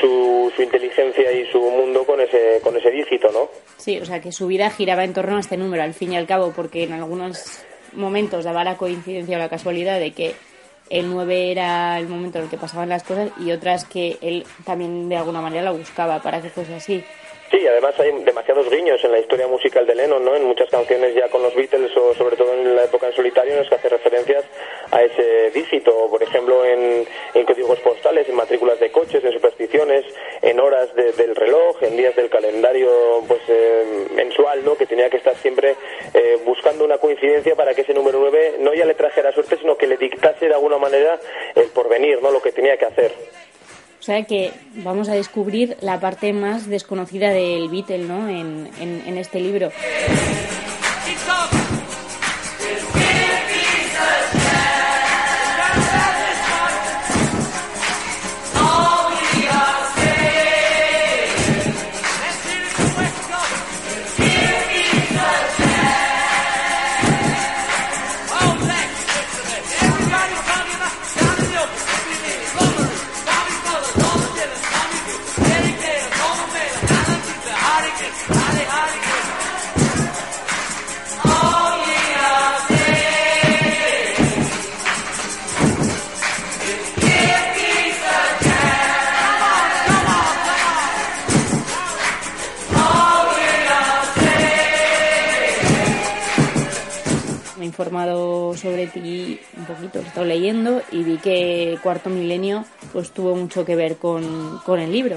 su, 0.00 0.50
su 0.56 0.62
inteligencia 0.62 1.30
y 1.32 1.44
su 1.52 1.60
mundo 1.60 2.04
con 2.04 2.20
ese, 2.20 2.60
con 2.62 2.76
ese 2.76 2.90
dígito, 2.90 3.30
¿no? 3.30 3.48
Sí, 3.76 3.98
o 4.00 4.04
sea 4.06 4.20
que 4.20 4.32
su 4.32 4.46
vida 4.46 4.70
giraba 4.70 5.04
en 5.04 5.12
torno 5.12 5.36
a 5.36 5.40
este 5.40 5.56
número, 5.58 5.82
al 5.82 5.92
fin 5.94 6.12
y 6.12 6.16
al 6.16 6.26
cabo, 6.26 6.52
porque 6.56 6.84
en 6.84 6.92
algunos 6.94 7.64
momentos 7.96 8.44
daba 8.44 8.64
la 8.64 8.76
coincidencia 8.76 9.36
o 9.36 9.38
la 9.38 9.48
casualidad 9.48 9.98
de 9.98 10.12
que 10.12 10.34
el 10.90 11.10
9 11.10 11.50
era 11.50 11.98
el 11.98 12.08
momento 12.08 12.38
en 12.38 12.44
el 12.44 12.50
que 12.50 12.58
pasaban 12.58 12.88
las 12.88 13.02
cosas 13.02 13.30
y 13.40 13.50
otras 13.52 13.84
que 13.84 14.18
él 14.20 14.44
también 14.64 15.08
de 15.08 15.16
alguna 15.16 15.40
manera 15.40 15.62
la 15.62 15.72
buscaba 15.72 16.20
para 16.22 16.42
que 16.42 16.50
fuese 16.50 16.74
así. 16.74 17.04
Sí, 17.50 17.64
además 17.68 17.94
hay 18.00 18.10
demasiados 18.24 18.68
guiños 18.68 19.04
en 19.04 19.12
la 19.12 19.20
historia 19.20 19.46
musical 19.46 19.86
de 19.86 19.94
Lennon, 19.94 20.24
¿no? 20.24 20.34
En 20.34 20.44
muchas 20.44 20.68
canciones 20.70 21.14
ya 21.14 21.28
con 21.28 21.40
los 21.42 21.54
Beatles 21.54 21.96
o 21.96 22.12
sobre 22.14 22.36
todo 22.36 22.52
en 22.52 22.74
la 22.74 22.84
época 22.84 23.06
en 23.06 23.12
solitario 23.12 23.52
en 23.52 23.58
las 23.60 23.68
que 23.68 23.74
hace 23.76 23.88
referencias 23.90 24.44
a 24.90 25.02
ese 25.04 25.50
dígito, 25.50 26.08
por 26.10 26.20
ejemplo 26.22 26.64
en, 26.64 27.06
en 27.34 27.44
códigos 27.44 27.78
postales, 27.80 28.28
en 28.28 28.34
matrículas 28.34 28.80
de 28.80 28.90
coches, 28.90 29.22
en 29.24 29.32
supersticiones, 29.32 30.04
en 30.42 30.58
horas 30.58 30.92
de- 30.96 31.12
del 31.12 31.36
reloj, 31.36 31.80
en 31.82 31.96
días 31.96 32.16
del 32.16 32.28
calendario 32.28 33.22
pues 33.28 33.40
eh, 33.48 34.06
mensual, 34.14 34.64
¿no? 34.64 34.74
Que 34.76 34.86
tenía 34.86 35.08
que 35.08 35.18
estar 35.18 35.36
siempre 35.36 35.76
eh, 36.12 36.38
buscando 36.44 36.84
una 36.84 36.98
coincidencia 36.98 37.54
para 37.54 37.72
que 37.74 37.82
ese 37.82 37.94
número 37.94 38.18
9 38.18 38.56
no 38.60 38.74
ya 38.74 38.84
le 38.84 38.94
trajera 38.94 39.30
suerte, 39.32 39.58
sino 39.58 39.76
que 39.76 39.86
le 39.86 39.96
dictase 39.96 40.48
de 40.48 40.54
alguna 40.54 40.78
manera 40.78 41.20
el 41.54 41.68
porvenir, 41.68 42.20
¿no? 42.20 42.32
Lo 42.32 42.42
que 42.42 42.50
tenía 42.52 42.76
que 42.78 42.86
hacer. 42.86 43.12
O 44.04 44.06
sea 44.06 44.24
que 44.24 44.52
vamos 44.84 45.08
a 45.08 45.14
descubrir 45.14 45.78
la 45.80 45.98
parte 45.98 46.34
más 46.34 46.68
desconocida 46.68 47.30
del 47.30 47.70
Beatle, 47.70 48.04
¿no? 48.04 48.28
En, 48.28 48.68
en, 48.78 49.02
en 49.06 49.16
este 49.16 49.40
libro. 49.40 49.70
Sobre 98.56 98.86
ti 98.86 99.40
un 99.56 99.66
poquito, 99.66 99.98
he 99.98 100.02
estado 100.02 100.26
leyendo 100.26 100.82
y 100.90 101.02
vi 101.02 101.18
que 101.18 101.78
Cuarto 101.82 102.10
Milenio 102.10 102.64
pues 102.92 103.10
tuvo 103.10 103.34
mucho 103.34 103.64
que 103.64 103.76
ver 103.76 103.96
con, 103.96 104.58
con 104.64 104.80
el 104.80 104.92
libro. 104.92 105.16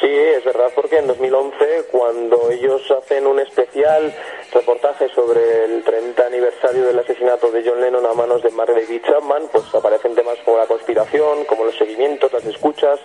Sí, 0.00 0.10
es 0.10 0.44
verdad, 0.44 0.70
porque 0.74 0.98
en 0.98 1.06
2011, 1.06 1.84
cuando 1.92 2.50
ellos 2.50 2.82
hacen 2.90 3.26
un 3.26 3.38
especial 3.38 4.12
reportaje 4.52 5.08
sobre 5.10 5.64
el 5.64 5.84
30 5.84 6.26
aniversario 6.26 6.84
del 6.84 6.98
asesinato 6.98 7.50
de 7.50 7.62
John 7.64 7.80
Lennon 7.80 8.06
a 8.06 8.14
manos 8.14 8.42
de 8.42 8.50
Mark 8.50 8.72
David 8.72 9.02
Chapman, 9.06 9.44
pues 9.52 9.64
aparecen 9.74 10.14
temas 10.14 10.38
como 10.44 10.58
la 10.58 10.66
conspiración, 10.66 11.44
como 11.44 11.64
los 11.64 11.76
seguimientos, 11.76 12.32
las 12.32 12.44
escuchas, 12.44 12.98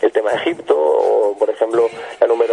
el 0.00 0.12
tema 0.12 0.30
de 0.32 0.36
Egipto, 0.38 0.76
o 0.76 1.36
por 1.38 1.50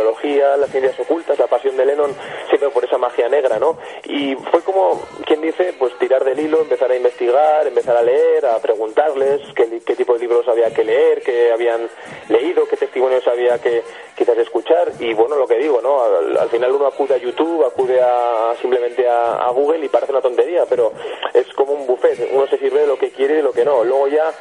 numerología, 0.02 0.58
las 0.58 0.70
ciencias 0.70 1.00
ocultas, 1.00 1.38
la 1.38 1.48
pasión 1.48 1.78
de 1.78 1.86
Lennon, 1.86 2.12
siempre 2.50 2.70
por 2.70 2.84
esa 2.84 2.98
magia 2.98 3.30
negra, 3.30 3.60
¿no? 3.60 3.78
Y 4.06 4.36
fue 4.36 4.62
como, 4.62 5.02
quien 5.26 5.42
dice, 5.42 5.74
pues 5.78 5.98
tirar 5.98 6.24
del 6.24 6.40
hilo, 6.40 6.62
empezar 6.62 6.92
a 6.92 6.96
investigar, 6.96 7.68
empezar 7.68 7.96
a 7.96 8.02
leer, 8.02 8.46
a 8.46 8.60
preguntarles 8.60 9.42
qué, 9.56 9.82
qué 9.86 9.96
tipo 9.96 10.14
de 10.14 10.20
libros 10.20 10.48
había 10.48 10.74
que 10.74 10.84
leer, 10.84 11.22
qué 11.22 11.52
habían 11.52 11.88
leído, 12.30 12.68
qué 12.68 12.78
testimonios 12.78 13.26
había 13.28 13.60
que 13.60 13.84
quizás 14.16 14.38
escuchar. 14.38 14.92
Y 15.00 15.14
bueno 15.14 15.36
lo 15.36 15.48
que 15.48 15.58
digo 15.58 15.82
no 15.82 16.04
al, 16.04 16.38
al 16.38 16.50
final 16.50 16.72
uno 16.72 16.88
acude 16.88 17.16
a 17.16 17.18
YouTube 17.18 17.66
acude 17.66 18.00
a 18.02 18.54
simplemente 18.60 19.08
a, 19.08 19.44
a 19.44 19.52
Google 19.52 19.86
y 19.86 19.90
parece 19.90 20.12
una 20.12 20.22
tontería 20.22 20.66
pero 20.70 20.92
es 21.34 21.48
como 21.54 21.74
un 21.74 21.88
buffet. 21.88 22.30
Uno 22.32 22.48
se 22.48 22.58
sirve 22.58 22.82
de 22.82 22.88
lo 22.88 22.98
que 22.98 23.12
quiere 23.12 23.36
y 23.36 23.38
de 23.38 23.44
lo 23.44 23.52
que 23.52 23.66
no. 23.66 23.84
Luego 23.84 24.08
ya 24.08 24.32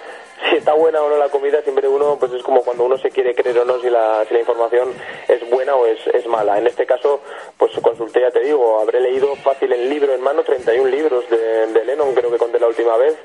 si 0.49 0.57
está 0.57 0.73
buena 0.73 1.03
o 1.03 1.09
no 1.09 1.17
la 1.17 1.29
comida 1.29 1.61
siempre 1.63 1.89
uno 1.89 2.17
pues 2.19 2.33
es 2.33 2.43
como 2.43 2.63
cuando 2.63 2.85
uno 2.85 2.97
se 2.99 3.11
quiere 3.11 3.35
creer 3.35 3.59
o 3.59 3.65
no 3.65 3.79
si 3.81 3.91
la, 3.91 4.25
si 4.27 4.35
la 4.35 4.41
información 4.41 4.89
es 5.29 5.49
buena 5.51 5.75
o 5.75 5.87
es, 5.87 5.99
es 6.09 6.27
mala. 6.27 6.59
En 6.59 6.67
este 6.67 6.87
caso 6.87 7.21
pues 7.59 7.73
consulté 7.83 8.21
ya 8.21 8.31
te 8.31 8.41
digo 8.41 8.81
habré 8.81 9.01
leído 9.01 9.35
fácil 9.37 9.73
el 9.73 9.89
libro 9.89 10.15
en 10.15 10.23
mano 10.23 10.43
31 10.43 10.89
libros 10.89 11.29
de, 11.29 11.85
Lennon 11.85 12.15
creo 12.15 12.31
que 12.31 12.39
conté 12.39 12.59
la 12.61 12.69
última 12.69 12.97
vez 12.97 13.17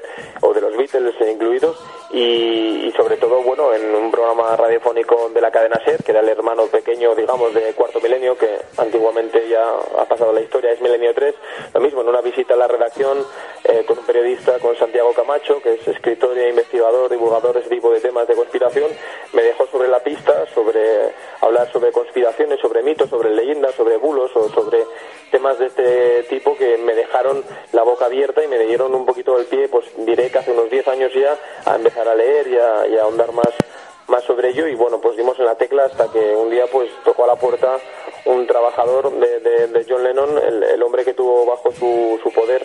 o 0.41 0.53
de 0.53 0.61
los 0.61 0.75
Beatles 0.75 1.15
incluidos 1.29 1.77
y, 2.11 2.87
y 2.87 2.91
sobre 2.95 3.17
todo 3.17 3.41
bueno 3.41 3.73
en 3.73 3.93
un 3.93 4.11
programa 4.11 4.55
radiofónico 4.55 5.29
de 5.29 5.41
la 5.41 5.51
cadena 5.51 5.79
SER 5.83 6.03
que 6.03 6.11
era 6.11 6.21
el 6.21 6.29
hermano 6.29 6.63
pequeño 6.67 7.15
digamos 7.15 7.53
de 7.53 7.73
Cuarto 7.73 7.99
Milenio 7.99 8.37
que 8.37 8.59
antiguamente 8.77 9.47
ya 9.49 9.63
ha 9.99 10.05
pasado 10.05 10.31
la 10.33 10.41
historia 10.41 10.71
es 10.71 10.81
Milenio 10.81 11.13
3 11.13 11.35
lo 11.73 11.79
mismo 11.81 12.01
en 12.01 12.09
una 12.09 12.21
visita 12.21 12.53
a 12.53 12.57
la 12.57 12.67
redacción 12.67 13.17
eh, 13.63 13.83
con 13.85 13.99
un 13.99 14.05
periodista 14.05 14.59
con 14.59 14.75
Santiago 14.77 15.13
Camacho 15.13 15.61
que 15.61 15.73
es 15.73 15.87
escritor 15.87 16.37
e 16.37 16.49
investigador 16.49 17.04
divulgador 17.09 17.53
de 17.53 17.61
ese 17.61 17.69
tipo 17.69 17.91
de 17.91 18.01
temas 18.01 18.27
de 18.27 18.35
conspiración 18.35 18.91
me 19.33 19.43
dejó 19.43 19.67
sobre 19.67 19.87
la 19.87 19.99
pista 19.99 20.45
sobre 20.53 20.81
hablar 21.41 21.71
sobre 21.71 21.91
conspiraciones 21.91 22.59
sobre 22.59 22.83
mitos 22.83 23.09
sobre 23.09 23.33
leyendas 23.33 23.75
sobre 23.75 23.97
bulos 23.97 24.31
o 24.35 24.49
sobre 24.49 24.83
temas 25.31 25.59
de 25.59 25.67
este 25.67 26.23
tipo 26.23 26.55
que 26.55 26.77
me 26.77 26.93
dejaron 26.95 27.43
la 27.73 27.83
boca 27.83 28.05
abierta 28.05 28.43
y 28.43 28.47
me 28.47 28.59
dieron 28.59 28.93
un 28.93 29.05
poquito 29.05 29.37
el 29.37 29.45
pie 29.45 29.67
pues 29.67 29.85
diré 29.97 30.29
que 30.29 30.39
hace 30.39 30.51
unos 30.51 30.69
10 30.69 30.87
años 30.87 31.11
ya 31.13 31.37
a 31.65 31.75
empezar 31.75 32.07
a 32.07 32.15
leer 32.15 32.47
y 32.47 32.57
a, 32.57 32.87
y 32.87 32.97
ahondar 32.97 33.31
más 33.31 33.53
más 34.07 34.23
sobre 34.23 34.49
ello. 34.49 34.67
Y 34.67 34.75
bueno 34.75 34.99
pues 35.01 35.17
dimos 35.17 35.37
en 35.39 35.45
la 35.45 35.55
tecla 35.55 35.85
hasta 35.85 36.11
que 36.11 36.35
un 36.35 36.49
día 36.49 36.65
pues 36.71 36.89
tocó 37.03 37.23
a 37.23 37.27
la 37.27 37.35
puerta 37.35 37.77
un 38.25 38.45
trabajador 38.47 39.11
de, 39.11 39.85
John 39.87 40.03
Lennon 40.03 40.37
el, 40.37 40.63
el 40.63 40.83
hombre 40.83 41.05
que 41.05 41.13
tuvo 41.13 41.45
bajo 41.45 41.71
su, 41.71 42.19
su 42.23 42.31
poder 42.31 42.64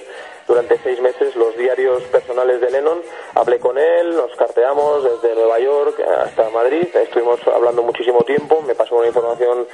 seis 0.82 1.00
meses 1.00 1.37
los 1.37 1.56
diarios 1.56 2.02
personales 2.04 2.60
de 2.60 2.70
Lennon. 2.70 3.00
Hablé 3.34 3.58
con 3.58 3.78
él, 3.78 4.16
nos 4.16 4.34
carteamos 4.37 5.04
desde 5.04 5.34
Nueva 5.34 5.58
York 5.58 6.00
hasta 6.00 6.50
Madrid, 6.50 6.88
estuvimos 6.94 7.40
hablando 7.49 7.82
muchísimo 7.82 8.20
tiempo, 8.22 8.62
me 8.62 8.75
pasó 8.75 8.96
una 8.96 9.08
información 9.08 9.66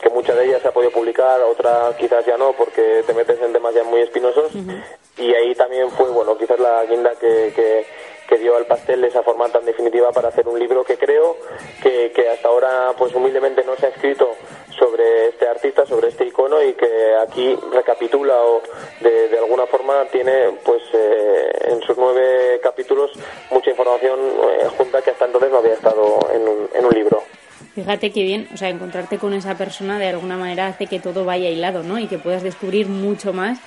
que 0.00 0.10
mucha 0.10 0.34
de 0.34 0.44
ellas 0.44 0.60
se 0.60 0.68
ha 0.68 0.72
podido 0.72 0.92
publicar, 0.92 1.40
otra 1.42 1.94
quizás 1.98 2.26
ya 2.26 2.36
no, 2.36 2.52
porque 2.52 3.02
te 3.06 3.14
metes 3.14 3.40
en 3.40 3.52
temas 3.52 3.74
ya 3.74 3.84
muy 3.84 4.00
espinosos. 4.00 4.52
Y 5.16 5.32
ahí 5.34 5.54
también 5.54 5.90
fue, 5.92 6.10
bueno, 6.10 6.36
quizás 6.36 6.58
la 6.58 6.84
guinda 6.84 7.12
que, 7.12 7.52
que, 7.54 7.86
que 8.28 8.38
dio 8.38 8.56
al 8.56 8.66
pastel 8.66 9.04
esa 9.04 9.22
forma 9.22 9.48
tan 9.48 9.64
definitiva 9.64 10.12
para 10.12 10.28
hacer 10.28 10.46
un 10.48 10.58
libro 10.58 10.84
que 10.84 10.98
creo 10.98 11.36
que, 11.82 12.12
que 12.12 12.28
hasta 12.28 12.48
ahora, 12.48 12.92
pues 12.98 13.14
humildemente 13.14 13.64
no 13.64 13.76
se 13.76 13.86
ha 13.86 13.88
escrito 13.90 14.30
sobre 14.78 15.28
este 15.28 15.46
artista, 15.48 15.86
sobre 15.86 16.08
este 16.08 16.26
icono 16.26 16.62
y 16.62 16.74
que 16.74 17.14
aquí 17.22 17.56
recapitula 17.72 18.34
o 18.42 18.60
de, 19.00 19.13
tiene, 20.10 20.50
pues 20.64 20.82
eh, 20.92 21.72
en 21.72 21.80
sus 21.82 21.96
nueve 21.96 22.60
capítulos, 22.62 23.10
mucha 23.50 23.70
información 23.70 24.18
eh, 24.20 24.66
junta 24.76 25.02
que 25.02 25.10
hasta 25.10 25.26
entonces 25.26 25.50
no 25.50 25.58
había 25.58 25.74
estado 25.74 26.18
en 26.32 26.42
un, 26.42 26.68
en 26.74 26.84
un 26.84 26.92
libro. 26.92 27.22
Fíjate 27.74 28.12
qué 28.12 28.22
bien, 28.22 28.48
o 28.54 28.56
sea, 28.56 28.68
encontrarte 28.68 29.18
con 29.18 29.34
esa 29.34 29.56
persona 29.56 29.98
de 29.98 30.08
alguna 30.08 30.36
manera 30.36 30.68
hace 30.68 30.86
que 30.86 31.00
todo 31.00 31.24
vaya 31.24 31.50
hilado, 31.50 31.82
¿no? 31.82 31.98
Y 31.98 32.06
que 32.06 32.18
puedas 32.18 32.42
descubrir 32.42 32.86
mucho 32.86 33.32
más 33.32 33.58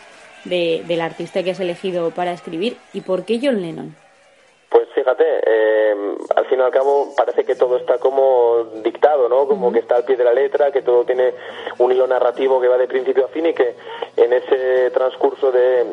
de, 0.45 0.83
del 0.87 1.01
artista 1.01 1.43
que 1.43 1.51
has 1.51 1.59
elegido 1.59 2.11
para 2.11 2.31
escribir. 2.31 2.77
¿Y 2.93 3.01
por 3.01 3.25
qué 3.25 3.39
John 3.41 3.61
Lennon? 3.61 3.95
Pues 4.69 4.87
fíjate, 4.95 5.23
eh, 5.45 5.95
al 6.35 6.45
fin 6.45 6.59
y 6.59 6.61
al 6.61 6.71
cabo 6.71 7.13
parece 7.15 7.43
que 7.43 7.55
todo 7.55 7.77
está 7.77 7.97
como 7.97 8.65
dictado, 8.83 9.27
¿no? 9.27 9.47
Como 9.47 9.71
que 9.71 9.79
está 9.79 9.95
al 9.95 10.05
pie 10.05 10.15
de 10.15 10.23
la 10.23 10.33
letra, 10.33 10.71
que 10.71 10.81
todo 10.81 11.03
tiene 11.03 11.33
un 11.77 11.91
hilo 11.91 12.07
narrativo 12.07 12.61
que 12.61 12.67
va 12.67 12.77
de 12.77 12.87
principio 12.87 13.25
a 13.25 13.29
fin 13.29 13.45
y 13.45 13.53
que 13.53 13.75
en 14.15 14.33
ese 14.33 14.91
transcurso 14.91 15.51
de, 15.51 15.85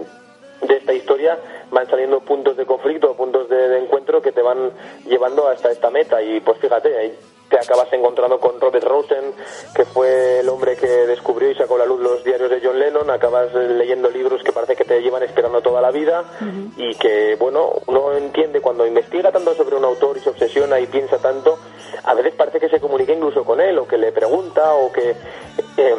de 0.67 0.77
esta 0.77 0.93
historia 0.93 1.39
van 1.71 1.89
saliendo 1.89 2.21
puntos 2.21 2.57
de 2.57 2.67
conflicto, 2.67 3.15
puntos 3.15 3.49
de, 3.49 3.69
de 3.69 3.79
encuentro 3.79 4.23
que 4.23 4.33
te 4.33 4.43
van 4.43 4.71
llevando 5.07 5.49
hasta 5.49 5.71
esta 5.71 5.91
meta. 5.91 6.23
Y 6.23 6.41
pues 6.41 6.59
fíjate, 6.59 6.97
ahí 6.97 7.19
te 7.49 7.59
acabas 7.59 7.93
encontrando 7.93 8.41
con 8.41 8.61
Robert 8.61 8.87
Rosen, 8.87 9.33
que 9.75 9.85
fue 9.85 10.41
el 10.41 10.49
hombre 10.49 10.77
que 10.77 10.87
descubrió 10.87 11.51
y 11.51 11.55
sacó 11.55 11.77
a 11.77 11.79
la 11.79 11.87
luz 11.87 12.01
los 12.01 12.25
diarios 12.25 12.51
de 12.51 12.61
John 12.63 12.79
Lennon, 12.79 13.11
acabas 13.11 13.55
leyendo 13.55 14.11
libros 14.11 14.43
que 14.43 14.51
parece 14.53 14.75
que 14.75 14.85
te 14.85 15.01
llevan 15.01 15.23
esperando 15.23 15.61
toda 15.61 15.81
la 15.81 15.91
vida 15.91 16.25
y 16.77 16.95
que, 16.97 17.37
bueno, 17.39 17.71
uno 17.87 18.13
entiende 18.15 18.61
cuando 18.61 18.87
investiga 18.87 19.31
tanto 19.31 19.55
sobre 19.55 19.77
un 19.77 19.85
autor 19.85 20.17
y 20.17 20.21
se 20.21 20.31
obsesiona 20.31 20.81
y 20.81 20.87
piensa 20.87 21.19
tanto, 21.19 21.59
a 22.03 22.15
veces 22.15 22.35
parece 22.35 22.59
que 22.59 22.71
se 22.71 22.81
comunica 22.81 23.13
incluso 23.13 23.45
con 23.45 23.61
él 23.61 23.79
o 23.79 23.87
que 23.87 23.99
le 23.99 24.11
pregunta 24.11 24.75
o 24.75 24.91
que... 24.91 25.15
eh, 25.77 25.97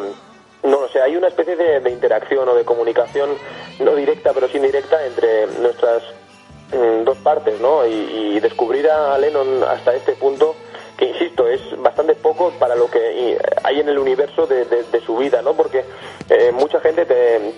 no 0.66 0.80
lo 0.80 0.88
sé, 0.88 1.00
hay 1.00 1.16
una 1.16 1.28
especie 1.28 1.56
de, 1.56 1.80
de 1.80 1.90
interacción 1.90 2.48
o 2.48 2.54
de 2.54 2.64
comunicación, 2.64 3.30
no 3.80 3.94
directa 3.94 4.32
pero 4.32 4.48
sí 4.48 4.56
indirecta 4.56 5.04
entre 5.06 5.46
nuestras 5.60 6.02
mm, 6.72 7.04
dos 7.04 7.18
partes, 7.18 7.60
¿no? 7.60 7.86
Y, 7.86 8.34
y 8.36 8.40
descubrir 8.40 8.88
a 8.90 9.16
Lennon 9.18 9.62
hasta 9.64 9.94
este 9.94 10.12
punto, 10.12 10.54
que 10.96 11.06
insisto, 11.06 11.46
es 11.46 11.60
bastante 11.80 12.14
poco 12.14 12.50
para 12.58 12.74
lo 12.74 12.90
que 12.90 13.36
hay 13.64 13.80
en 13.80 13.88
el 13.88 13.98
universo 13.98 14.46
de, 14.46 14.64
de- 14.64 15.00
su 15.06 15.16
vida, 15.18 15.40
¿no? 15.42 15.54
Porque 15.54 15.84
eh, 16.30 16.50
mucha 16.52 16.80
gente 16.80 17.04
te, 17.06 17.52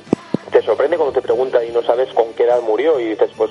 te 0.50 0.60
sorprende 0.62 0.96
cuando 0.98 1.14
te 1.14 1.22
pregunta 1.22 1.64
y 1.64 1.70
no 1.70 1.82
sabes 1.82 2.12
con 2.12 2.34
qué 2.34 2.42
edad 2.44 2.60
murió 2.60 3.00
y 3.00 3.04
dices, 3.10 3.30
pues 3.36 3.50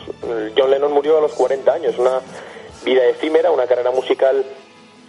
John 0.55 0.69
Lennon 0.69 0.91
murió 0.91 1.17
a 1.17 1.21
los 1.21 1.33
40 1.33 1.73
años, 1.73 1.97
una 1.97 2.19
vida 2.83 3.05
efímera, 3.05 3.49
una 3.49 3.65
carrera 3.65 3.89
musical 3.91 4.45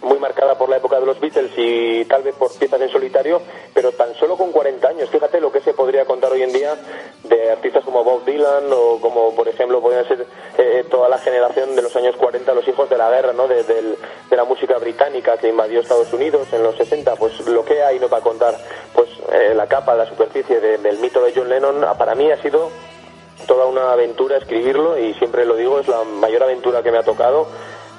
muy 0.01 0.17
marcada 0.19 0.57
por 0.57 0.69
la 0.69 0.77
época 0.77 0.99
de 0.99 1.05
los 1.05 1.19
Beatles 1.19 1.51
y 1.57 2.05
tal 2.05 2.23
vez 2.23 2.33
por 2.35 2.53
piezas 2.57 2.79
en 2.81 2.89
solitario, 2.89 3.41
pero 3.73 3.91
tan 3.91 4.15
solo 4.15 4.37
con 4.37 4.51
40 4.51 4.87
años. 4.87 5.09
Fíjate 5.09 5.41
lo 5.41 5.51
que 5.51 5.59
se 5.59 5.73
podría 5.73 6.05
contar 6.05 6.31
hoy 6.31 6.43
en 6.43 6.53
día 6.53 6.75
de 7.23 7.51
artistas 7.51 7.83
como 7.83 8.03
Bob 8.03 8.23
Dylan 8.25 8.71
o 8.71 8.99
como, 9.01 9.35
por 9.35 9.47
ejemplo, 9.47 9.81
podrían 9.81 10.07
ser 10.07 10.25
eh, 10.57 10.85
toda 10.89 11.09
la 11.09 11.17
generación 11.17 11.75
de 11.75 11.81
los 11.81 11.95
años 11.95 12.15
40, 12.15 12.53
los 12.53 12.67
hijos 12.67 12.89
de 12.89 12.97
la 12.97 13.09
guerra, 13.09 13.33
¿no? 13.33 13.47
De, 13.47 13.63
del- 13.63 13.97
de 14.29 14.35
la 14.37 14.43
música 14.45 14.77
británica 14.77 15.37
que 15.37 15.49
invadió 15.49 15.81
Estados 15.81 16.13
Unidos 16.13 16.47
en 16.53 16.63
los 16.63 16.75
60. 16.77 17.15
Pues 17.17 17.39
lo 17.47 17.65
que 17.65 17.81
hay 17.83 17.99
no 17.99 18.07
para 18.07 18.23
contar, 18.23 18.55
pues 18.93 19.09
eh, 19.33 19.53
la 19.53 19.67
capa, 19.67 19.95
la 19.95 20.05
superficie 20.07 20.59
de- 20.61 20.77
del 20.77 20.99
mito 20.99 21.21
de 21.21 21.33
John 21.35 21.49
Lennon, 21.49 21.83
ah, 21.83 21.95
para 21.97 22.15
mí 22.15 22.31
ha 22.31 22.41
sido 22.41 22.69
toda 23.47 23.65
una 23.65 23.91
aventura 23.91 24.37
escribirlo 24.37 24.97
y 24.97 25.13
siempre 25.15 25.45
lo 25.45 25.55
digo, 25.55 25.79
es 25.79 25.87
la 25.87 26.03
mayor 26.03 26.43
aventura 26.43 26.83
que 26.83 26.91
me 26.91 26.99
ha 26.99 27.03
tocado 27.03 27.47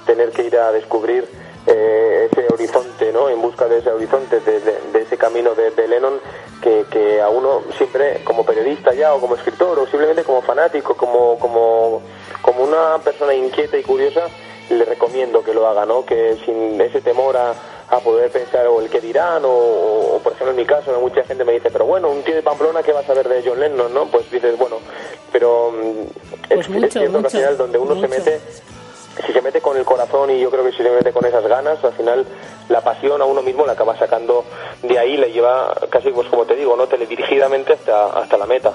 tener 0.06 0.30
que 0.30 0.42
ir 0.44 0.56
a 0.56 0.70
descubrir 0.72 1.26
eh, 1.66 2.28
ese 2.30 2.46
horizonte, 2.52 3.12
¿no? 3.12 3.28
En 3.28 3.40
busca 3.42 3.66
de 3.68 3.78
ese 3.78 3.90
horizonte, 3.90 4.40
de, 4.40 4.60
de- 4.60 4.80
de 4.92 5.02
ese 5.02 5.16
camino 5.18 5.54
de, 5.54 5.70
de 5.70 5.88
Lennon 5.88 6.20
que, 6.62 6.84
que 6.90 7.20
a 7.20 7.28
uno 7.28 7.62
siempre, 7.76 8.22
como 8.24 8.44
periodista 8.44 8.92
ya, 8.94 9.14
o 9.14 9.20
como 9.20 9.34
escritor, 9.36 9.78
o 9.78 9.86
simplemente 9.86 10.24
como 10.24 10.42
fanático, 10.42 10.96
como, 10.96 11.38
como, 11.38 12.02
como 12.42 12.64
una 12.64 12.98
persona 13.04 13.34
inquieta 13.34 13.76
y 13.78 13.82
curiosa, 13.82 14.22
le 14.70 14.84
recomiendo 14.84 15.42
que 15.42 15.52
lo 15.54 15.66
haga, 15.66 15.84
¿no? 15.86 16.04
Que 16.04 16.36
sin 16.44 16.80
ese 16.80 17.00
temor 17.00 17.36
a, 17.36 17.54
a 17.90 17.98
poder 18.00 18.30
pensar 18.30 18.66
o 18.68 18.80
el 18.80 18.88
que 18.88 19.00
dirán, 19.00 19.44
o, 19.44 19.48
o, 19.50 20.20
por 20.22 20.32
ejemplo 20.32 20.50
en 20.52 20.56
mi 20.56 20.64
caso, 20.64 20.98
mucha 21.00 21.24
gente 21.24 21.44
me 21.44 21.52
dice, 21.54 21.70
pero 21.70 21.86
bueno, 21.86 22.08
un 22.08 22.22
tío 22.22 22.34
de 22.36 22.42
Pamplona, 22.42 22.82
¿qué 22.82 22.92
vas 22.92 23.08
a 23.10 23.14
ver 23.14 23.28
de 23.28 23.42
John 23.44 23.58
Lennon, 23.58 23.92
no? 23.92 24.06
Pues 24.06 24.30
dices, 24.30 24.56
bueno, 24.58 24.76
pero 25.32 25.72
mm, 25.72 26.48
Pues 26.48 26.60
es, 26.60 26.68
mucho, 26.68 26.86
es 26.86 26.92
cierto 26.92 27.10
que 27.12 27.18
mucho, 27.18 27.26
al 27.26 27.30
final 27.32 27.56
donde 27.56 27.78
uno 27.78 28.00
se 28.00 28.08
mete 28.08 28.40
si 29.26 29.32
se 29.32 29.42
mete 29.42 29.60
con 29.60 29.76
el 29.76 29.84
corazón 29.84 30.30
y 30.30 30.40
yo 30.40 30.50
creo 30.50 30.64
que 30.64 30.72
si 30.72 30.82
se 30.82 30.90
mete 30.90 31.12
con 31.12 31.24
esas 31.24 31.46
ganas, 31.46 31.82
al 31.84 31.92
final 31.92 32.26
la 32.68 32.80
pasión 32.80 33.20
a 33.20 33.24
uno 33.24 33.42
mismo 33.42 33.66
la 33.66 33.72
acaba 33.72 33.96
sacando 33.98 34.44
de 34.82 34.98
ahí, 34.98 35.16
le 35.16 35.32
lleva 35.32 35.74
casi, 35.90 36.10
pues 36.10 36.28
como 36.28 36.44
te 36.44 36.56
digo, 36.56 36.76
no 36.76 36.86
teledirigidamente 36.86 37.72
hasta, 37.72 38.06
hasta 38.06 38.36
la 38.36 38.46
meta. 38.46 38.72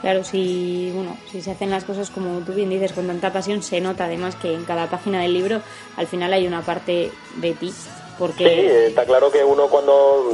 Claro, 0.00 0.22
si, 0.22 0.92
bueno, 0.94 1.16
si 1.30 1.42
se 1.42 1.50
hacen 1.50 1.70
las 1.70 1.84
cosas 1.84 2.10
como 2.10 2.40
tú 2.40 2.52
bien 2.52 2.70
dices, 2.70 2.92
con 2.92 3.06
tanta 3.06 3.32
pasión, 3.32 3.62
se 3.62 3.80
nota 3.80 4.04
además 4.04 4.36
que 4.36 4.54
en 4.54 4.64
cada 4.64 4.86
página 4.86 5.20
del 5.20 5.34
libro 5.34 5.60
al 5.96 6.06
final 6.06 6.32
hay 6.32 6.46
una 6.46 6.62
parte 6.62 7.10
de 7.36 7.52
ti. 7.52 7.72
Sí, 8.36 8.44
está 8.44 9.04
claro 9.04 9.30
que 9.30 9.44
uno 9.44 9.68
cuando 9.68 10.24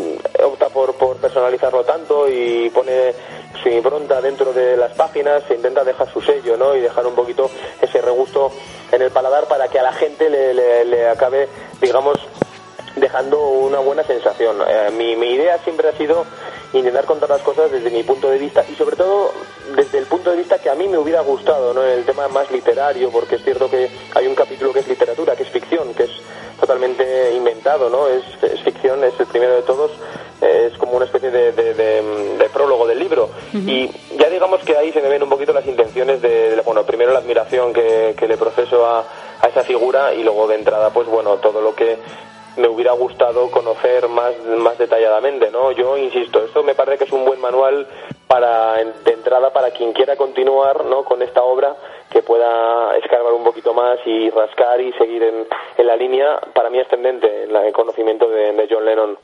opta 0.42 0.70
por, 0.70 0.94
por 0.94 1.16
personalizarlo 1.18 1.84
tanto 1.84 2.26
y 2.28 2.70
pone 2.70 3.12
su 3.62 3.68
impronta 3.68 4.22
dentro 4.22 4.54
de 4.54 4.76
las 4.76 4.92
páginas, 4.92 5.42
se 5.46 5.54
intenta 5.54 5.84
dejar 5.84 6.10
su 6.10 6.22
sello, 6.22 6.56
¿no? 6.56 6.74
Y 6.74 6.80
dejar 6.80 7.06
un 7.06 7.14
poquito 7.14 7.50
ese 7.82 8.00
regusto 8.00 8.50
en 8.90 9.02
el 9.02 9.10
paladar 9.10 9.46
para 9.48 9.68
que 9.68 9.78
a 9.78 9.82
la 9.82 9.92
gente 9.92 10.30
le, 10.30 11.08
acabe, 11.08 11.48
digamos, 11.80 12.16
dejando 12.96 13.38
una 13.48 13.80
buena 13.80 14.02
sensación. 14.02 14.56
Eh, 14.66 14.90
mi, 14.96 15.14
mi 15.16 15.32
idea 15.32 15.58
siempre 15.58 15.88
ha 15.88 15.92
sido 15.92 16.24
intentar 16.72 17.04
contar 17.04 17.28
las 17.28 17.42
cosas 17.42 17.70
desde 17.70 17.90
mi 17.90 18.02
punto 18.02 18.30
de 18.30 18.38
vista 18.38 18.64
y 18.68 18.74
sobre 18.74 18.96
todo 18.96 19.32
desde 19.76 19.98
el 19.98 20.06
punto 20.06 20.30
de 20.30 20.38
vista 20.38 20.58
que 20.58 20.70
a 20.70 20.74
mí 20.74 20.88
me 20.88 20.98
hubiera 20.98 21.20
gustado, 21.20 21.72
¿no? 21.72 21.82
El 21.82 22.04
tema 22.04 22.28
más 22.28 22.50
literario, 22.50 23.10
porque 23.10 23.36
es 23.36 23.44
cierto 23.44 23.70
que 23.70 23.90
hay 24.14 24.26
un 24.26 24.34
capítulo 24.34 24.72
que 24.72 24.80
es 24.80 24.88
literatura, 24.88 25.36
que 25.36 25.44
es 25.44 25.50
ficción, 25.50 25.94
que 25.94 26.04
es 26.04 26.10
totalmente 26.66 27.32
inventado, 27.34 27.90
¿no? 27.90 28.08
Es, 28.08 28.24
es 28.42 28.60
ficción, 28.62 29.04
es 29.04 29.12
el 29.20 29.26
primero 29.26 29.54
de 29.54 29.62
todos, 29.62 29.90
eh, 30.40 30.70
es 30.72 30.78
como 30.78 30.92
una 30.92 31.04
especie 31.04 31.30
de, 31.30 31.52
de- 31.52 31.74
de- 31.74 32.36
de 32.38 32.48
prólogo 32.48 32.86
del 32.86 32.98
libro. 32.98 33.28
Y 33.52 33.90
ya 34.16 34.30
digamos 34.30 34.62
que 34.64 34.76
ahí 34.76 34.90
se 34.92 35.02
me 35.02 35.08
ven 35.08 35.22
un 35.22 35.28
poquito 35.28 35.52
las 35.52 35.66
intenciones 35.66 36.22
de, 36.22 36.60
bueno, 36.64 36.84
primero 36.84 37.12
la 37.12 37.18
admiración 37.18 37.72
que, 37.74 38.14
que 38.18 38.26
le 38.26 38.36
proceso 38.38 38.86
a, 38.86 39.04
a 39.40 39.46
esa 39.48 39.62
figura 39.62 40.14
y 40.14 40.22
luego 40.22 40.46
de 40.46 40.54
entrada, 40.56 40.88
pues 40.90 41.06
bueno, 41.06 41.36
todo 41.36 41.60
lo 41.60 41.74
que 41.74 41.98
me 42.56 42.68
hubiera 42.68 42.92
gustado 42.92 43.50
conocer 43.50 44.08
más, 44.08 44.32
más 44.44 44.78
detalladamente, 44.78 45.50
¿no? 45.50 45.72
Yo 45.72 45.96
insisto, 45.96 46.44
esto 46.44 46.62
me 46.62 46.74
parece 46.74 46.98
que 46.98 47.04
es 47.04 47.12
un 47.12 47.24
buen 47.24 47.40
manual 47.40 47.86
para, 48.26 48.74
de 48.76 49.12
entrada 49.12 49.52
para 49.52 49.70
quien 49.70 49.92
quiera 49.92 50.16
continuar, 50.16 50.84
¿no? 50.84 51.04
Con 51.04 51.22
esta 51.22 51.42
obra, 51.42 51.76
que 52.10 52.22
pueda 52.22 52.96
escarbar 52.98 53.32
un 53.32 53.44
poquito 53.44 53.74
más 53.74 53.98
y 54.06 54.30
rascar 54.30 54.80
y 54.80 54.92
seguir 54.92 55.22
en, 55.22 55.46
en 55.76 55.86
la 55.86 55.96
línea, 55.96 56.40
para 56.54 56.70
mí 56.70 56.78
ascendente, 56.80 57.44
el 57.44 57.72
conocimiento 57.72 58.28
de, 58.28 58.52
de 58.52 58.68
John 58.70 58.84
Lennon. 58.84 59.18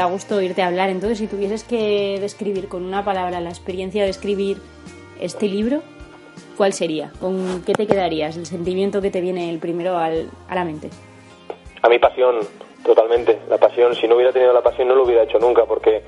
Da 0.00 0.06
gusto 0.06 0.36
oírte 0.36 0.62
hablar. 0.62 0.88
Entonces, 0.88 1.18
si 1.18 1.26
tuvieses 1.26 1.62
que 1.62 2.18
describir 2.20 2.68
con 2.68 2.82
una 2.84 3.04
palabra 3.04 3.38
la 3.40 3.50
experiencia 3.50 4.02
de 4.04 4.08
escribir 4.08 4.56
este 5.20 5.46
libro, 5.46 5.82
¿cuál 6.56 6.72
sería? 6.72 7.12
¿Con 7.20 7.62
qué 7.66 7.74
te 7.74 7.86
quedarías? 7.86 8.34
El 8.38 8.46
sentimiento 8.46 9.02
que 9.02 9.10
te 9.10 9.20
viene 9.20 9.50
el 9.50 9.58
primero 9.58 9.98
al- 9.98 10.30
a 10.48 10.54
la 10.54 10.64
mente. 10.64 10.88
A 11.82 11.88
mi 11.90 11.98
pasión, 11.98 12.36
totalmente. 12.82 13.40
La 13.50 13.58
pasión, 13.58 13.94
si 13.94 14.08
no 14.08 14.16
hubiera 14.16 14.32
tenido 14.32 14.54
la 14.54 14.62
pasión 14.62 14.88
no 14.88 14.94
lo 14.94 15.04
hubiera 15.04 15.24
hecho 15.24 15.38
nunca, 15.38 15.66
porque 15.66 16.02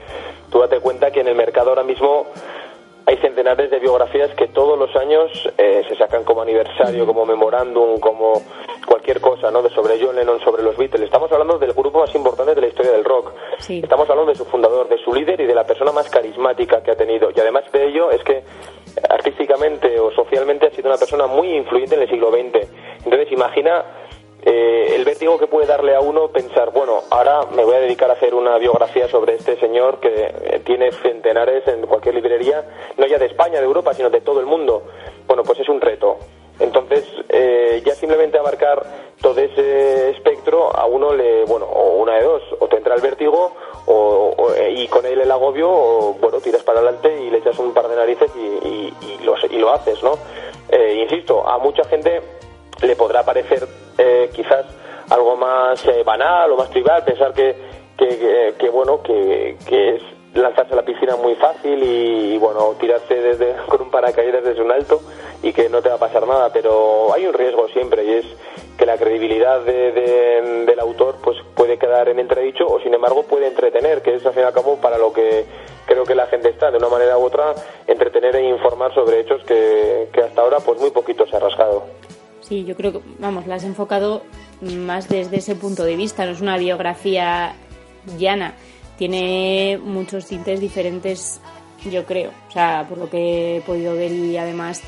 tú 0.50 0.60
date 0.60 0.80
cuenta 0.80 1.10
que 1.10 1.20
en 1.20 1.28
el 1.28 1.34
mercado 1.34 1.68
ahora 1.70 1.82
mismo 1.82 2.26
hay 3.04 3.16
centenares 3.18 3.70
de 3.70 3.78
biografías 3.78 4.30
que 4.34 4.46
todos 4.48 4.78
los 4.78 4.94
años 4.96 5.30
eh, 5.58 5.82
se 5.86 5.96
sacan 5.96 6.24
como 6.24 6.40
aniversario, 6.40 7.04
como 7.04 7.26
memorándum, 7.26 7.98
como 8.00 8.40
cualquier 8.92 9.22
cosa, 9.22 9.50
¿no? 9.50 9.62
De 9.62 9.70
sobre 9.70 9.98
John 9.98 10.14
Lennon, 10.14 10.38
sobre 10.40 10.62
los 10.62 10.76
Beatles. 10.76 11.04
Estamos 11.06 11.32
hablando 11.32 11.58
del 11.58 11.72
grupo 11.72 12.00
más 12.00 12.14
importante 12.14 12.54
de 12.54 12.60
la 12.60 12.66
historia 12.66 12.92
del 12.92 13.02
rock. 13.02 13.32
Estamos 13.66 14.10
hablando 14.10 14.30
de 14.30 14.36
su 14.36 14.44
fundador, 14.44 14.86
de 14.86 14.98
su 14.98 15.14
líder 15.14 15.40
y 15.40 15.46
de 15.46 15.54
la 15.54 15.64
persona 15.64 15.92
más 15.92 16.10
carismática 16.10 16.82
que 16.82 16.90
ha 16.90 16.94
tenido. 16.94 17.30
Y 17.34 17.40
además 17.40 17.64
de 17.72 17.86
ello 17.86 18.10
es 18.10 18.22
que 18.22 18.44
artísticamente 19.08 19.98
o 19.98 20.10
socialmente 20.10 20.66
ha 20.66 20.70
sido 20.72 20.90
una 20.90 20.98
persona 20.98 21.26
muy 21.26 21.56
influyente 21.56 21.94
en 21.94 22.02
el 22.02 22.10
siglo 22.10 22.30
XX. 22.30 22.68
Entonces 23.02 23.32
imagina 23.32 23.82
eh, 24.44 24.92
el 24.94 25.06
vértigo 25.06 25.38
que 25.38 25.46
puede 25.46 25.66
darle 25.66 25.94
a 25.94 26.00
uno 26.00 26.28
pensar, 26.28 26.70
bueno, 26.70 27.00
ahora 27.10 27.46
me 27.50 27.64
voy 27.64 27.76
a 27.76 27.80
dedicar 27.80 28.10
a 28.10 28.12
hacer 28.12 28.34
una 28.34 28.58
biografía 28.58 29.08
sobre 29.08 29.36
este 29.36 29.56
señor 29.56 30.00
que 30.00 30.10
eh, 30.12 30.60
tiene 30.66 30.92
centenares 30.92 31.66
en 31.66 31.86
cualquier 31.86 32.16
librería, 32.16 32.62
no 32.98 33.06
ya 33.06 33.16
de 33.16 33.24
España, 33.24 33.58
de 33.58 33.64
Europa, 33.64 33.94
sino 33.94 34.10
de 34.10 34.20
todo 34.20 34.38
el 34.40 34.46
mundo. 34.46 34.82
Bueno, 35.26 35.44
pues 35.44 35.60
es 35.60 35.68
un 35.70 35.80
reto. 35.80 36.18
Entonces, 36.60 37.04
eh, 37.28 37.82
ya 37.84 37.94
simplemente 37.94 38.38
abarcar 38.38 38.82
todo 39.20 39.40
ese 39.40 40.10
espectro 40.10 40.74
a 40.76 40.86
uno 40.86 41.14
le, 41.14 41.44
bueno, 41.44 41.66
o 41.66 41.96
una 42.02 42.16
de 42.16 42.24
dos, 42.24 42.42
o 42.60 42.66
te 42.68 42.76
entra 42.76 42.94
el 42.94 43.00
vértigo 43.00 43.52
o, 43.86 44.34
o- 44.36 44.52
y 44.68 44.86
con 44.88 45.06
él 45.06 45.20
el 45.20 45.30
agobio, 45.30 45.70
o 45.70 46.14
bueno, 46.20 46.40
tiras 46.40 46.62
para 46.62 46.80
adelante 46.80 47.20
y 47.22 47.30
le 47.30 47.38
echas 47.38 47.58
un 47.58 47.72
par 47.72 47.88
de 47.88 47.96
narices 47.96 48.30
y 48.36 49.24
lo, 49.24 49.34
y 49.50 49.58
lo 49.58 49.70
haces, 49.72 50.02
¿no? 50.02 50.12
Eh, 50.68 50.98
insisto, 51.02 51.46
a 51.48 51.58
mucha 51.58 51.84
gente 51.84 52.20
le 52.82 52.96
podrá 52.96 53.22
parecer 53.24 53.66
eh, 53.98 54.30
quizás 54.34 54.64
algo 55.10 55.36
más 55.36 55.84
eh, 55.86 56.02
banal 56.04 56.50
o 56.52 56.56
más 56.56 56.70
trivial, 56.70 57.04
pensar 57.04 57.32
que, 57.32 57.54
que, 57.96 58.08
que- 58.08 58.54
que, 58.58 58.68
bueno, 58.70 59.02
que, 59.02 59.56
que 59.68 59.96
es 59.96 60.02
lanzarse 60.34 60.72
a 60.72 60.76
la 60.76 60.84
piscina 60.84 61.16
muy 61.16 61.34
fácil 61.36 61.82
y, 61.82 62.38
bueno, 62.38 62.74
tirarse 62.80 63.14
desde, 63.14 63.54
con 63.68 63.82
un 63.82 63.90
paracaídas 63.90 64.44
desde 64.44 64.62
un 64.62 64.72
alto 64.72 65.00
y 65.42 65.52
que 65.52 65.68
no 65.68 65.82
te 65.82 65.88
va 65.88 65.96
a 65.96 65.98
pasar 65.98 66.26
nada, 66.26 66.50
pero 66.52 67.12
hay 67.14 67.26
un 67.26 67.34
riesgo 67.34 67.68
siempre 67.68 68.04
y 68.04 68.10
es 68.14 68.26
que 68.78 68.86
la 68.86 68.96
credibilidad 68.96 69.60
de- 69.60 69.92
de- 69.92 70.64
del 70.66 70.80
autor 70.80 71.16
pues 71.22 71.36
puede 71.54 71.78
quedar 71.78 72.08
en 72.08 72.18
entredicho 72.18 72.66
o 72.66 72.80
sin 72.80 72.94
embargo 72.94 73.22
puede 73.24 73.46
entretener, 73.48 74.02
que 74.02 74.14
es 74.14 74.24
al 74.26 74.32
fin 74.32 74.42
y 74.42 74.46
al 74.46 74.52
cabo 74.52 74.76
para 74.76 74.98
lo 74.98 75.12
que 75.12 75.44
creo 75.86 76.04
que 76.04 76.14
la 76.14 76.26
gente 76.26 76.48
está, 76.48 76.70
de 76.70 76.78
una 76.78 76.88
manera 76.88 77.18
u 77.18 77.24
otra, 77.24 77.54
entretener 77.86 78.34
e 78.36 78.48
informar 78.48 78.94
sobre 78.94 79.20
hechos 79.20 79.42
que, 79.44 80.08
que 80.12 80.22
hasta 80.22 80.40
ahora 80.42 80.58
pues 80.60 80.80
muy 80.80 80.90
poquito 80.90 81.26
se 81.26 81.36
ha 81.36 81.40
rascado. 81.40 81.84
Sí, 82.40 82.64
yo 82.64 82.74
creo 82.74 82.92
que, 82.92 83.00
vamos, 83.18 83.46
la 83.46 83.56
has 83.56 83.64
enfocado 83.64 84.22
más 84.62 85.08
desde 85.08 85.36
ese 85.36 85.54
punto 85.54 85.84
de 85.84 85.96
vista. 85.96 86.24
No 86.24 86.32
es 86.32 86.40
una 86.40 86.56
biografía 86.56 87.54
llana. 88.18 88.54
Tiene 89.06 89.80
muchos 89.82 90.26
tintes 90.26 90.60
diferentes, 90.60 91.40
yo 91.90 92.04
creo. 92.06 92.30
O 92.48 92.52
sea, 92.52 92.86
por 92.88 92.98
lo 92.98 93.10
que 93.10 93.56
he 93.56 93.60
podido 93.62 93.96
ver 93.96 94.12
y 94.12 94.36
además, 94.36 94.80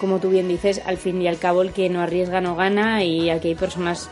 como 0.00 0.20
tú 0.20 0.30
bien 0.30 0.46
dices, 0.46 0.80
al 0.86 0.96
fin 0.96 1.20
y 1.20 1.26
al 1.26 1.36
cabo 1.36 1.62
el 1.62 1.72
que 1.72 1.88
no 1.88 2.00
arriesga 2.02 2.40
no 2.40 2.54
gana 2.54 3.02
y 3.02 3.28
aquí 3.30 3.48
hay 3.48 3.54
personas 3.56 4.08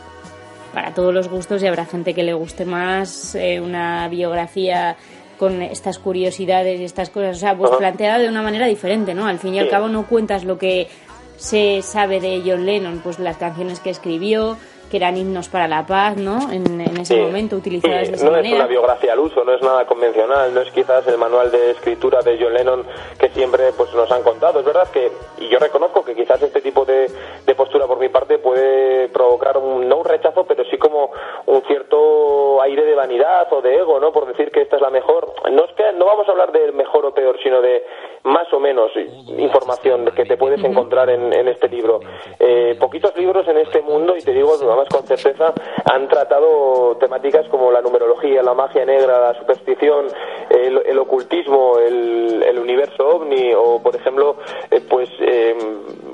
para 0.73 0.93
todos 0.93 1.13
los 1.13 1.29
gustos 1.29 1.63
y 1.63 1.67
habrá 1.67 1.85
gente 1.85 2.13
que 2.13 2.23
le 2.23 2.33
guste 2.33 2.65
más 2.65 3.35
eh, 3.35 3.61
una 3.61 4.09
biografía 4.09 4.97
con 5.39 5.61
estas 5.61 5.97
curiosidades 5.97 6.81
y 6.81 6.83
estas 6.83 7.09
cosas, 7.09 7.37
o 7.37 7.39
sea, 7.39 7.55
pues 7.55 7.69
Ajá. 7.71 7.77
planteada 7.77 8.19
de 8.19 8.27
una 8.27 8.41
manera 8.41 8.65
diferente, 8.67 9.13
¿no? 9.13 9.27
Al 9.27 9.39
fin 9.39 9.55
y 9.55 9.59
al 9.59 9.67
Sí. 9.67 9.71
cabo 9.71 9.87
no 9.87 10.07
cuentas 10.07 10.43
lo 10.43 10.57
que 10.57 10.89
se 11.37 11.81
sabe 11.83 12.19
de 12.19 12.41
John 12.45 12.65
Lennon, 12.65 12.99
pues 13.01 13.17
las 13.19 13.37
canciones 13.37 13.79
que 13.79 13.91
escribió, 13.91 14.57
que 14.89 14.97
eran 14.97 15.17
himnos 15.17 15.49
para 15.49 15.67
la 15.67 15.85
paz, 15.85 16.17
¿no? 16.17 16.51
En, 16.51 16.79
en 16.81 16.97
ese 16.97 17.15
Sí. 17.15 17.21
momento 17.21 17.55
utilizadas 17.55 18.05
Sí, 18.05 18.11
de 18.11 18.17
esa 18.17 18.29
no 18.29 18.37
es 18.37 18.51
una 18.51 18.67
biografía 18.67 19.13
al 19.13 19.19
uso, 19.19 19.43
no 19.43 19.53
es 19.53 19.61
nada 19.61 19.85
convencional, 19.85 20.53
no 20.53 20.61
es 20.61 20.71
quizás 20.71 21.07
el 21.07 21.17
manual 21.17 21.51
de 21.51 21.71
escritura 21.71 22.21
de 22.21 22.37
John 22.41 22.53
Lennon 22.53 22.85
que 23.19 23.29
siempre 23.29 23.71
pues 23.77 23.93
nos 23.93 24.11
han 24.11 24.23
contado. 24.23 24.59
Es 24.59 24.65
verdad 24.65 24.87
que, 24.91 25.11
y 25.39 25.47
yo 25.49 25.59
reconozco 25.59 26.03
que 26.03 26.15
quizás 26.15 26.41
este 26.41 26.61
tipo 26.61 26.85
de, 26.85 27.09
de 27.45 27.55
postura 27.55 27.87
por 27.87 27.99
mi 27.99 28.09
parte 28.09 28.37
puede 28.39 29.09
provocar 29.09 29.57
un, 29.57 29.87
no 29.87 29.97
un 29.97 30.05
rechazo, 30.05 30.45
pero 30.45 30.63
sí 30.65 30.77
como 30.77 31.11
un 31.47 31.61
cierto 31.63 32.61
aire 32.61 32.83
de 32.85 32.95
vanidad 32.95 33.51
o 33.51 33.61
de 33.61 33.75
ego, 33.75 33.99
¿no? 33.99 34.11
Por 34.11 34.25
decir 34.27 34.51
que 34.51 34.61
esta 34.61 34.75
es 34.77 34.81
la 34.81 34.89
mejor. 34.89 35.33
No 35.51 35.65
es 35.65 35.71
que 35.75 35.91
no 35.93 36.05
vamos 36.05 36.27
a 36.27 36.31
hablar 36.31 36.51
de 36.51 36.71
mejor 36.71 37.05
o 37.05 37.13
peor, 37.13 37.37
sino 37.43 37.61
de 37.61 37.83
más 38.23 38.51
o 38.53 38.59
menos 38.59 38.91
información 39.37 40.05
que 40.15 40.25
te 40.25 40.37
puedes 40.37 40.63
encontrar 40.63 41.09
en, 41.09 41.31
en 41.33 41.47
este 41.47 41.67
libro. 41.67 41.99
Eh, 42.39 42.75
poquitos 42.79 43.15
libros 43.15 43.47
en 43.47 43.57
este 43.57 43.81
mundo, 43.81 44.15
y 44.17 44.21
te 44.21 44.31
digo 44.33 44.57
además 44.75 44.89
con 44.89 45.07
certeza, 45.07 45.53
han 45.85 46.07
tratado 46.07 46.97
temáticas 46.97 47.47
como 47.49 47.71
la 47.71 47.81
numerología, 47.81 48.43
la 48.43 48.53
magia 48.53 48.85
negra, 48.85 49.31
la 49.31 49.39
superstición, 49.39 50.07
el, 50.49 50.81
el 50.85 50.99
ocultismo, 50.99 51.79
el, 51.79 52.43
el 52.43 52.59
universo 52.59 53.07
ovni, 53.07 53.53
o 53.53 53.81
por 53.81 53.95
ejemplo, 53.95 54.37
eh, 54.69 54.81
pues 54.87 55.09
eh, 55.19 55.55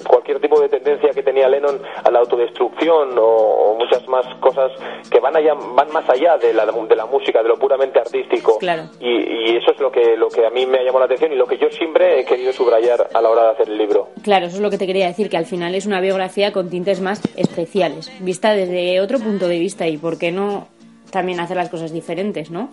cualquier 0.08 0.40
tipo 0.40 0.60
de 0.60 0.70
tendencia 0.70 1.10
que 1.12 1.24
tenía 1.24 1.50
Lennon 1.50 1.82
a 2.04 2.12
la 2.12 2.20
autodestrucción 2.20 3.18
o, 3.18 3.24
o 3.24 3.76
muchas 3.76 4.08
más 4.08 4.26
cosas 4.40 4.72
que 5.10 5.20
van 5.20 5.36
allá, 5.36 5.54
van 5.54 5.92
más 5.92 6.08
allá 6.10 6.38
de 6.38 6.54
la, 6.54 6.66
de 6.66 6.96
la 6.96 7.06
música, 7.06 7.42
de 7.42 7.50
lo 7.50 7.58
puramente 7.58 8.00
artístico. 8.00 8.58
Claro. 8.60 8.84
Y, 9.00 9.10
y 9.10 9.58
eso 9.58 9.72
es 9.72 9.80
lo 9.80 9.92
que, 9.92 10.16
lo 10.16 10.30
que 10.30 10.46
a 10.46 10.50
mí 10.50 10.66
me 10.66 10.84
llamó 10.84 11.00
la 11.00 11.06
atención 11.06 11.32
y 11.34 11.36
lo 11.36 11.46
que 11.46 11.58
yo 11.58 11.70
siempre 11.70 12.20
he 12.20 12.26
querido 12.26 12.54
subrayar 12.54 13.08
a 13.14 13.22
la 13.22 13.30
hora 13.30 13.44
de 13.44 13.50
hacer 13.52 13.70
el 13.70 13.78
libro. 13.78 14.10
Claro, 14.24 14.46
eso 14.46 14.58
es 14.58 14.62
lo 14.62 14.70
que 14.70 14.78
te 14.78 14.88
quería 14.88 15.08
decir, 15.08 15.30
que 15.30 15.38
al 15.38 15.46
final 15.46 15.76
es 15.76 15.86
una 15.86 16.00
biografía 16.00 16.52
con 16.52 16.70
tintes 16.70 17.02
más 17.02 17.22
especiales, 17.36 18.12
vista 18.20 18.51
desde 18.54 19.02
otro 19.02 19.20
punto 19.20 19.48
de 19.48 19.60
vista 19.60 19.88
y 19.88 19.98
por 19.98 20.18
qué 20.18 20.32
no 20.32 20.68
también 21.12 21.40
hacer 21.40 21.58
las 21.58 21.70
cosas 21.70 21.92
diferentes, 21.92 22.50
¿no? 22.50 22.70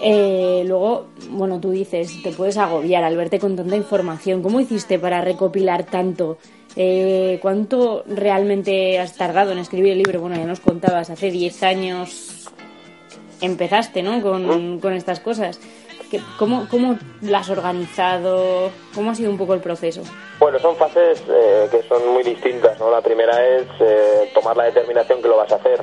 Eh, 0.00 0.64
luego, 0.66 1.08
bueno, 1.30 1.60
tú 1.60 1.70
dices, 1.70 2.22
te 2.22 2.30
puedes 2.32 2.56
agobiar 2.56 3.04
al 3.04 3.16
verte 3.16 3.38
con 3.38 3.56
tanta 3.56 3.76
información. 3.76 4.42
¿Cómo 4.42 4.60
hiciste 4.60 4.98
para 4.98 5.20
recopilar 5.20 5.84
tanto? 5.84 6.38
Eh, 6.76 7.38
¿Cuánto 7.42 8.04
realmente 8.06 8.98
has 8.98 9.14
tardado 9.14 9.52
en 9.52 9.58
escribir 9.58 9.92
el 9.92 9.98
libro? 9.98 10.20
Bueno, 10.20 10.36
ya 10.36 10.46
nos 10.46 10.60
contabas, 10.60 11.10
hace 11.10 11.30
10 11.30 11.62
años 11.64 12.48
empezaste, 13.42 14.02
¿no? 14.02 14.22
Con, 14.22 14.78
con 14.80 14.94
estas 14.94 15.20
cosas. 15.20 15.60
¿Qué- 16.12 16.20
¿Cómo, 16.38 16.66
¿Cómo 16.70 16.98
lo 17.22 17.36
has 17.38 17.48
organizado? 17.48 18.70
¿Cómo 18.94 19.10
ha 19.10 19.14
sido 19.14 19.30
un 19.30 19.38
poco 19.38 19.54
el 19.54 19.60
proceso? 19.60 20.02
Bueno, 20.38 20.58
son 20.58 20.76
fases 20.76 21.22
eh, 21.26 21.68
que 21.70 21.82
son 21.88 22.06
muy 22.12 22.22
distintas, 22.22 22.78
¿no? 22.78 22.90
La 22.90 23.00
primera 23.00 23.32
es 23.56 23.66
eh, 23.80 24.30
tomar 24.34 24.54
la 24.56 24.64
determinación 24.64 25.22
que 25.22 25.28
lo 25.28 25.38
vas 25.38 25.50
a 25.52 25.56
hacer. 25.56 25.82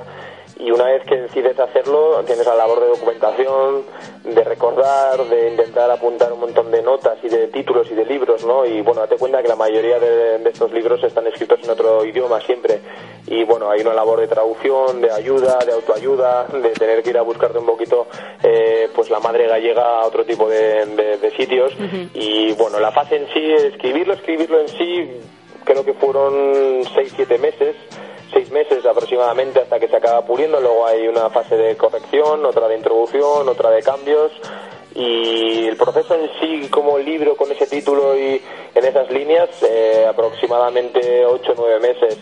Y 0.60 0.72
una 0.72 0.84
vez 0.86 1.04
que 1.06 1.15
decides 1.15 1.58
hacerlo, 1.58 2.22
tienes 2.26 2.45
la 2.45 2.54
labor 2.54 2.82
de 2.82 2.88
documentación, 2.89 3.84
de 4.26 4.43
recordar, 4.43 5.24
de 5.26 5.50
intentar 5.52 5.89
apuntar 5.89 6.34
un 6.34 6.41
montón 6.41 6.69
de 6.69 6.82
notas 6.82 7.17
y 7.24 7.30
de 7.30 7.48
títulos 7.48 7.89
y 7.89 7.95
de 7.95 8.04
libros, 8.06 8.43
¿no? 8.43 8.65
Y 8.65 8.82
bueno, 8.82 9.00
date 9.02 9.15
cuenta 9.15 9.41
que 9.41 9.48
la 9.48 9.56
mayoría 9.56 10.00
de, 10.00 10.38
de 10.39 10.50
estos 10.50 10.72
libros 10.74 11.02
están 11.02 11.26
escritos 11.28 11.60
en 11.63 11.69
otro 11.69 12.04
idioma 12.04 12.41
siempre. 12.41 12.82
Y 13.28 13.45
bueno, 13.45 13.69
hay 13.72 13.80
una 13.82 13.93
labor 13.93 14.19
de 14.19 14.28
traducción, 14.28 15.00
de 15.00 15.10
ayuda, 15.12 15.60
de 15.65 15.72
autoayuda, 15.72 16.45
de 16.52 16.69
tener 16.72 17.04
que 17.04 17.12
ir 17.12 17.17
a 17.17 17.22
buscarte 17.22 17.58
un 17.58 17.65
poquito, 17.65 18.08
eh, 18.43 18.89
pues 18.93 19.10
la 19.10 19.19
madre 19.22 19.48
gallega 19.48 20.02
a 20.02 20.06
otro 20.08 20.26
tipo 20.26 20.50
de, 20.50 20.86
de- 20.88 21.17
de 21.19 21.32
sitios. 21.38 21.72
Y 22.13 22.52
bueno, 22.54 22.80
la 22.82 22.91
fase 22.91 23.15
en 23.15 23.28
sí, 23.34 23.54
escribirlo, 23.54 24.13
escribirlo 24.13 24.60
en 24.60 24.67
sí, 24.67 25.10
creo 25.63 25.86
que 25.86 25.93
fueron 25.93 26.84
6-7 26.84 27.39
meses, 27.39 27.76
seis 28.32 28.52
meses 28.52 28.86
aproximadamente 28.86 29.60
hasta 29.60 29.80
que 29.80 29.88
se 29.88 29.96
acaba 29.96 30.26
puliendo. 30.26 30.60
Luego 30.60 30.86
hay 30.86 31.08
una 31.08 31.30
fase 31.30 31.56
de 31.56 31.76
corrección, 31.76 32.46
otra 32.46 32.68
de 32.68 32.78
introducción, 32.78 33.48
otra 33.48 33.70
de 33.72 33.82
cambios. 33.82 34.32
Y 34.96 35.68
el 35.68 35.78
proceso 35.78 36.15
en 36.15 36.30
sí, 36.39 36.68
como 36.70 36.98
libro 36.98 37.36
con 37.36 37.52
ese 37.52 37.68
título 37.68 38.18
y 38.18 38.42
en 38.74 38.86
esas 38.86 39.10
líneas, 39.12 39.50
eh, 39.63 40.06
aproximadamente 40.10 41.26
8 41.26 41.52
o 41.52 41.56
9 41.56 41.80
meses. 41.80 42.18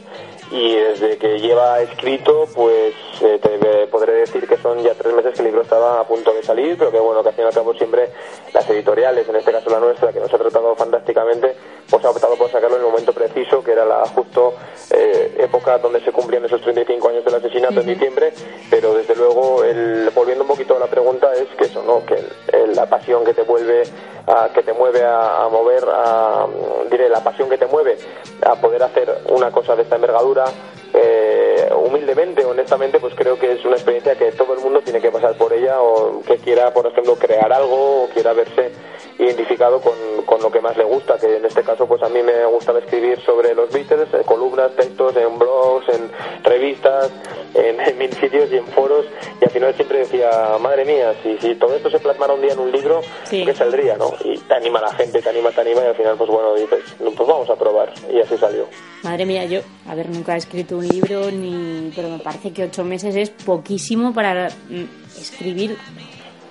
Y 0.52 0.76
desde 0.76 1.18
que 1.18 1.40
lleva 1.40 1.82
escrito, 1.82 2.48
pues 2.54 2.94
eh, 3.22 3.40
te 3.42 3.88
podré 3.88 4.14
decir 4.14 4.48
que 4.48 4.58
son 4.58 4.82
ya 4.84 4.94
tres 4.94 5.14
meses 5.14 5.34
que 5.34 5.40
el 5.40 5.46
libro 5.48 5.62
estaba 5.62 6.00
a 6.00 6.04
punto 6.08 6.34
de 6.34 6.44
salir, 6.44 6.78
pero 6.78 6.92
que 6.92 7.00
bueno, 7.00 7.22
que 7.24 7.30
al 7.30 7.36
fin 7.36 7.44
y 7.46 7.48
al 7.48 7.54
cabo 7.54 7.74
siempre 7.74 8.10
las 8.54 8.70
editoriales, 8.70 9.28
en 9.28 9.36
este 9.36 9.52
caso 9.52 9.70
la 9.70 9.80
nuestra, 9.80 10.12
que 10.12 10.20
nos 10.20 10.34
ha 10.34 10.38
tratado 10.38 10.76
fantásticamente, 10.76 11.56
pues 11.90 12.04
ha 12.06 12.10
optado 12.10 12.36
por 12.36 12.50
sacarlo 12.52 12.76
en 12.78 12.84
el 12.84 12.90
momento 12.90 13.14
preciso, 13.14 13.64
que 13.64 13.72
era 13.72 13.86
la 13.86 14.06
justo 14.08 14.54
eh, 14.92 15.36
época 15.40 15.78
donde 15.78 16.02
se 16.02 16.12
cumplían 16.12 16.46
esos 16.46 16.62
35 16.62 17.10
años 17.10 17.26
del 17.26 17.36
asesinato 17.36 17.80
en 17.82 17.88
diciembre, 17.88 18.34
pero 18.70 18.94
desde 18.94 19.16
luego, 19.16 19.64
el, 19.64 20.10
volviendo 20.14 20.44
un 20.44 20.50
poquito 20.50 20.76
a 20.76 20.80
la 20.80 20.88
pregunta, 20.88 21.34
es 21.34 21.48
que 21.58 21.66
eso, 21.66 21.82
¿no? 21.84 22.06
Que 22.06 22.16
el- 22.16 22.32
el- 22.70 22.76
la 22.76 22.86
pasión 22.88 23.24
que 23.26 23.34
te 23.34 23.44
vuelve, 23.44 23.84
a, 24.28 24.50
que 24.54 24.62
te 24.64 24.74
mueve 24.74 25.04
a, 25.04 25.44
a 25.44 25.50
mover, 25.50 25.84
a, 25.90 26.46
diré, 26.92 27.08
la 27.10 27.24
pasión 27.24 27.50
que 27.50 27.58
te 27.58 27.66
mueve 27.66 27.98
a 28.46 28.56
poder 28.56 28.84
hacer 28.84 29.18
una 29.30 29.52
cosa 29.52 29.76
de 29.76 29.84
esta 29.84 29.96
envergadura, 29.96 30.46
eh, 30.94 31.47
eh, 31.70 31.74
humildemente, 31.74 32.46
honestamente, 32.46 33.00
pues 33.00 33.14
creo 33.16 33.38
que 33.38 33.52
es 33.54 33.66
una 33.66 33.76
experiencia 33.76 34.16
que 34.18 34.32
todo 34.32 34.54
el 34.54 34.60
mundo 34.60 34.82
tiene 34.82 35.00
que 35.02 35.12
pasar 35.12 35.38
por 35.38 35.54
ella 35.54 35.82
o 35.82 36.22
que 36.22 36.38
quiera, 36.38 36.74
por 36.74 36.88
ejemplo, 36.88 37.16
crear 37.16 37.52
algo 37.52 38.04
o 38.04 38.10
quiera 38.10 38.34
verse 38.34 38.72
identificado 39.20 39.82
con, 39.82 39.94
con 40.26 40.42
lo 40.42 40.52
que 40.52 40.62
más 40.62 40.78
le 40.78 40.84
gusta, 40.84 41.18
que 41.18 41.38
en 41.38 41.46
este 41.46 41.64
caso 41.64 41.88
pues 41.88 42.02
a 42.04 42.10
mí 42.10 42.22
me 42.22 42.46
gustaba 42.46 42.80
escribir 42.80 43.20
sobre 43.22 43.54
los 43.56 43.72
Beatles, 43.72 44.08
eh, 44.14 44.22
columnas, 44.26 44.72
textos, 44.76 45.16
en 45.18 45.40
blogs, 45.40 45.88
en 45.90 46.12
revistas, 46.44 47.12
en, 47.56 47.80
en 47.88 47.98
mil 47.98 48.14
sitios 48.14 48.52
y 48.52 48.58
en 48.58 48.68
foros 48.68 49.06
y 49.42 49.46
al 49.46 49.52
final 49.52 49.74
siempre 49.76 50.00
decía, 50.00 50.30
madre 50.60 50.86
mía, 50.86 51.14
si, 51.24 51.38
si 51.40 51.56
todo 51.56 51.76
esto 51.76 51.90
se 51.90 52.00
plasmara 52.00 52.34
un 52.34 52.42
día 52.42 52.54
en 52.54 52.60
un 52.60 52.72
libro, 52.72 53.02
Sí. 53.24 53.44
¿qué 53.44 53.54
saldría, 53.54 53.98
no? 53.98 54.14
Y 54.24 54.38
te 54.38 54.54
anima 54.54 54.80
la 54.82 54.94
gente, 54.94 55.22
te 55.22 55.30
anima, 55.30 55.50
te 55.52 55.62
anima 55.62 55.82
y 55.82 55.86
al 55.88 55.96
final 55.96 56.16
pues 56.18 56.30
bueno, 56.30 56.54
dices, 56.56 56.80
"No, 57.00 57.12
pues 57.12 57.28
vamos 57.28 57.50
a 57.50 57.56
probar 57.56 57.92
y 58.12 58.20
así 58.22 58.38
salió. 58.38 58.68
Madre 59.04 59.26
mía, 59.26 59.46
yo, 59.46 59.62
a 59.90 59.96
ver, 59.96 60.10
nunca 60.10 60.36
he 60.36 60.38
escrito 60.38 60.78
un 60.78 60.88
libro, 60.88 61.32
ni 61.32 61.57
pero 61.96 62.10
me 62.10 62.20
parece 62.20 62.52
que 62.52 62.64
ocho 62.64 62.84
meses 62.84 63.16
es 63.16 63.30
poquísimo 63.30 64.14
para 64.14 64.50
mm, 64.50 65.20
escribir 65.20 65.78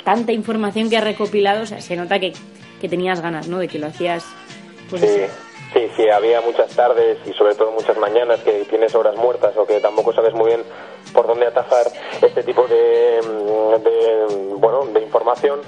tanta 0.05 0.33
información 0.33 0.89
que 0.89 0.97
has 0.97 1.05
recopilado. 1.05 1.63
O 1.63 1.67
sea, 1.67 1.81
se 1.81 1.97
nota 1.97 2.19
que, 2.19 2.33
que 2.81 2.89
tenías 2.89 3.21
ganas, 3.21 3.49
¿no? 3.49 3.59
De 3.59 3.69
que 3.69 3.79
lo 3.79 3.89
hacías, 3.89 4.25
pues 4.89 5.03
Sí, 5.03 5.21
sí, 5.75 5.89
sí, 5.97 6.09
había 6.09 6.41
muchas 6.41 6.71
tardes 6.75 7.19
y 7.27 7.33
sobre 7.33 7.55
todo 7.55 7.73
muchas 7.73 7.99
mañanas 7.99 8.41
que 8.41 8.65
tienes 8.71 8.95
horas 8.95 9.17
muertas 9.17 9.57
o 9.57 9.67
que 9.67 9.81
tampoco 9.81 10.13
sabes 10.13 10.35
muy 10.35 10.47
bien 10.47 10.63
por 11.13 11.27
dónde 11.27 11.47
atajar 11.47 11.87
este 12.23 12.43
tipo 12.43 12.67
de, 12.67 13.21
mm, 13.23 13.83
de, 13.83 14.55
bueno, 14.57 14.87
de 14.87 15.01
información 15.03 15.61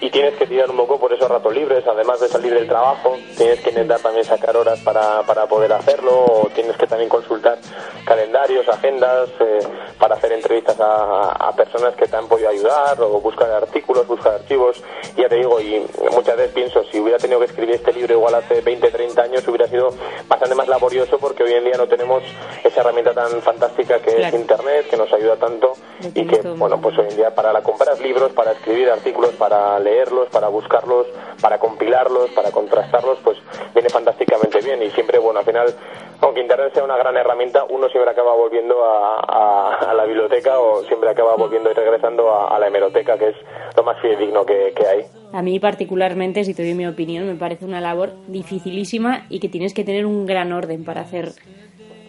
y 0.00 0.10
tienes 0.10 0.34
que 0.34 0.46
tirar 0.46 0.70
un 0.70 0.76
poco 0.76 0.98
por 0.98 1.12
esos 1.12 1.28
ratos 1.28 1.54
libres, 1.54 1.84
además 1.86 2.20
de 2.20 2.28
salir 2.28 2.52
del 2.52 2.68
trabajo, 2.68 3.16
tienes 3.36 3.60
que 3.60 3.70
intentar 3.70 4.00
también 4.00 4.24
sacar 4.24 4.56
horas 4.56 4.78
para, 4.80 5.22
para 5.22 5.46
poder 5.46 5.72
hacerlo 5.72 6.24
o 6.26 6.50
tienes 6.54 6.76
que 6.76 6.86
también 6.86 7.08
consultar 7.08 7.58
calendarios, 8.04 8.68
agendas, 8.68 9.28
eh, 9.40 9.58
para 9.98 10.16
hacer 10.16 10.32
entrevistas 10.32 10.78
a, 10.80 11.32
a 11.32 11.52
personas 11.56 11.94
que 11.96 12.06
te 12.06 12.16
han 12.16 12.28
podido 12.28 12.48
ayudar 12.48 13.00
o 13.00 13.20
buscar 13.20 13.50
artículos, 13.50 14.06
buscar 14.06 14.34
archivos. 14.34 14.82
Ya 15.16 15.28
te 15.28 15.36
digo, 15.36 15.60
y 15.60 15.84
muchas 16.12 16.36
veces 16.36 16.52
pienso, 16.52 16.84
si 16.84 17.00
hubiera 17.00 17.18
tenido 17.18 17.40
que 17.40 17.46
escribir 17.46 17.76
este 17.76 17.92
libro 17.92 18.14
igual 18.14 18.34
hace 18.34 18.60
20, 18.60 18.90
30 18.90 19.22
años, 19.22 19.48
hubiera 19.48 19.66
sido 19.66 19.90
bastante 20.28 20.54
más 20.54 20.68
laborioso 20.68 21.18
porque 21.18 21.42
hoy 21.42 21.54
en 21.54 21.64
día 21.64 21.76
no 21.76 21.86
tenemos 21.86 22.22
esa 22.62 22.80
herramienta 22.80 23.12
tan 23.12 23.40
fantástica 23.42 23.98
que 24.00 24.10
es. 24.10 24.34
Internet, 24.34 24.86
que 24.90 24.96
nos 24.96 25.12
ayuda 25.12 25.36
tanto 25.36 25.72
y 26.14 26.26
que, 26.26 26.40
bueno, 26.40 26.80
pues 26.80 26.96
hoy 26.98 27.06
en 27.08 27.16
día 27.16 27.34
para 27.34 27.52
la 27.52 27.62
comprar 27.62 27.98
libros, 28.00 28.32
para 28.32 28.52
escribir 28.52 28.90
artículos, 28.90 29.32
para 29.34 29.78
leerlos, 29.86 30.28
para 30.28 30.48
buscarlos, 30.48 31.06
para 31.40 31.58
compilarlos, 31.58 32.30
para 32.30 32.50
contrastarlos, 32.50 33.18
pues 33.24 33.38
viene 33.72 33.88
fantásticamente 33.88 34.60
bien 34.60 34.82
y 34.82 34.90
siempre, 34.90 35.18
bueno, 35.18 35.40
al 35.40 35.46
final, 35.46 35.74
aunque 36.20 36.40
Internet 36.40 36.74
sea 36.74 36.84
una 36.84 36.96
gran 36.96 37.16
herramienta, 37.16 37.64
uno 37.68 37.88
siempre 37.88 38.10
acaba 38.10 38.34
volviendo 38.34 38.76
a, 38.84 39.94
la 39.94 40.04
biblioteca 40.04 40.58
o 40.58 40.82
siempre 40.84 41.08
acaba 41.08 41.36
volviendo 41.36 41.70
y 41.70 41.74
regresando 41.74 42.30
a, 42.30 42.54
a 42.54 42.58
la 42.58 42.66
hemeroteca, 42.66 43.16
que 43.16 43.28
es 43.28 43.36
lo 43.76 43.82
más 43.82 43.98
fidedigno 44.00 44.44
que, 44.44 44.72
que 44.76 44.86
hay. 44.86 45.04
A 45.32 45.42
mí 45.42 45.58
particularmente, 45.58 46.44
si 46.44 46.54
te 46.54 46.62
doy 46.62 46.74
mi 46.74 46.86
opinión, 46.86 47.26
me 47.26 47.34
parece 47.34 47.64
una 47.64 47.80
labor 47.80 48.10
dificilísima 48.26 49.26
y 49.28 49.40
que 49.40 49.48
tienes 49.48 49.74
que 49.74 49.84
tener 49.84 50.06
un 50.06 50.26
gran 50.26 50.52
orden 50.52 50.84
para 50.84 51.02
hacer 51.02 51.32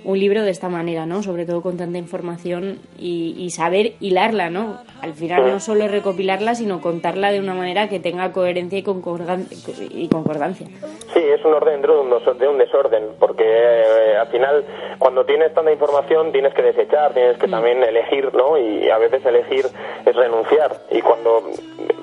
un 0.03 0.19
libro 0.19 0.43
de 0.43 0.51
esta 0.51 0.69
manera, 0.69 1.05
¿no? 1.05 1.21
Sobre 1.23 1.45
todo 1.45 1.61
con 1.61 1.77
tanta 1.77 1.97
información 1.97 2.79
y, 2.97 3.35
y 3.37 3.49
saber 3.49 3.93
hilarla, 3.99 4.49
¿no? 4.49 4.77
Al 5.01 5.13
final 5.13 5.45
no 5.47 5.59
solo 5.59 5.87
recopilarla, 5.87 6.55
sino 6.55 6.81
contarla 6.81 7.31
de 7.31 7.39
una 7.39 7.53
manera 7.53 7.89
que 7.89 7.99
tenga 7.99 8.31
coherencia 8.31 8.79
y, 8.79 8.83
concordan- 8.83 9.47
y 9.91 10.07
concordancia. 10.07 10.67
Sí, 11.13 11.19
es 11.19 11.43
un 11.45 11.53
orden 11.53 11.73
dentro 11.75 11.95
de 11.95 12.01
un, 12.01 12.09
deso- 12.11 12.33
de 12.37 12.47
un 12.47 12.57
desorden, 12.57 13.03
porque 13.19 13.43
eh, 13.45 14.17
al 14.17 14.27
final, 14.27 14.63
cuando 14.97 15.25
tienes 15.25 15.53
tanta 15.53 15.71
información, 15.71 16.31
tienes 16.31 16.53
que 16.53 16.61
desechar, 16.63 17.13
tienes 17.13 17.37
que 17.37 17.47
también 17.47 17.83
elegir, 17.83 18.33
¿no? 18.33 18.57
Y 18.57 18.89
a 18.89 18.97
veces 18.97 19.25
elegir 19.25 19.65
es 20.05 20.15
renunciar. 20.15 20.71
Y 20.91 21.01
cuando 21.01 21.43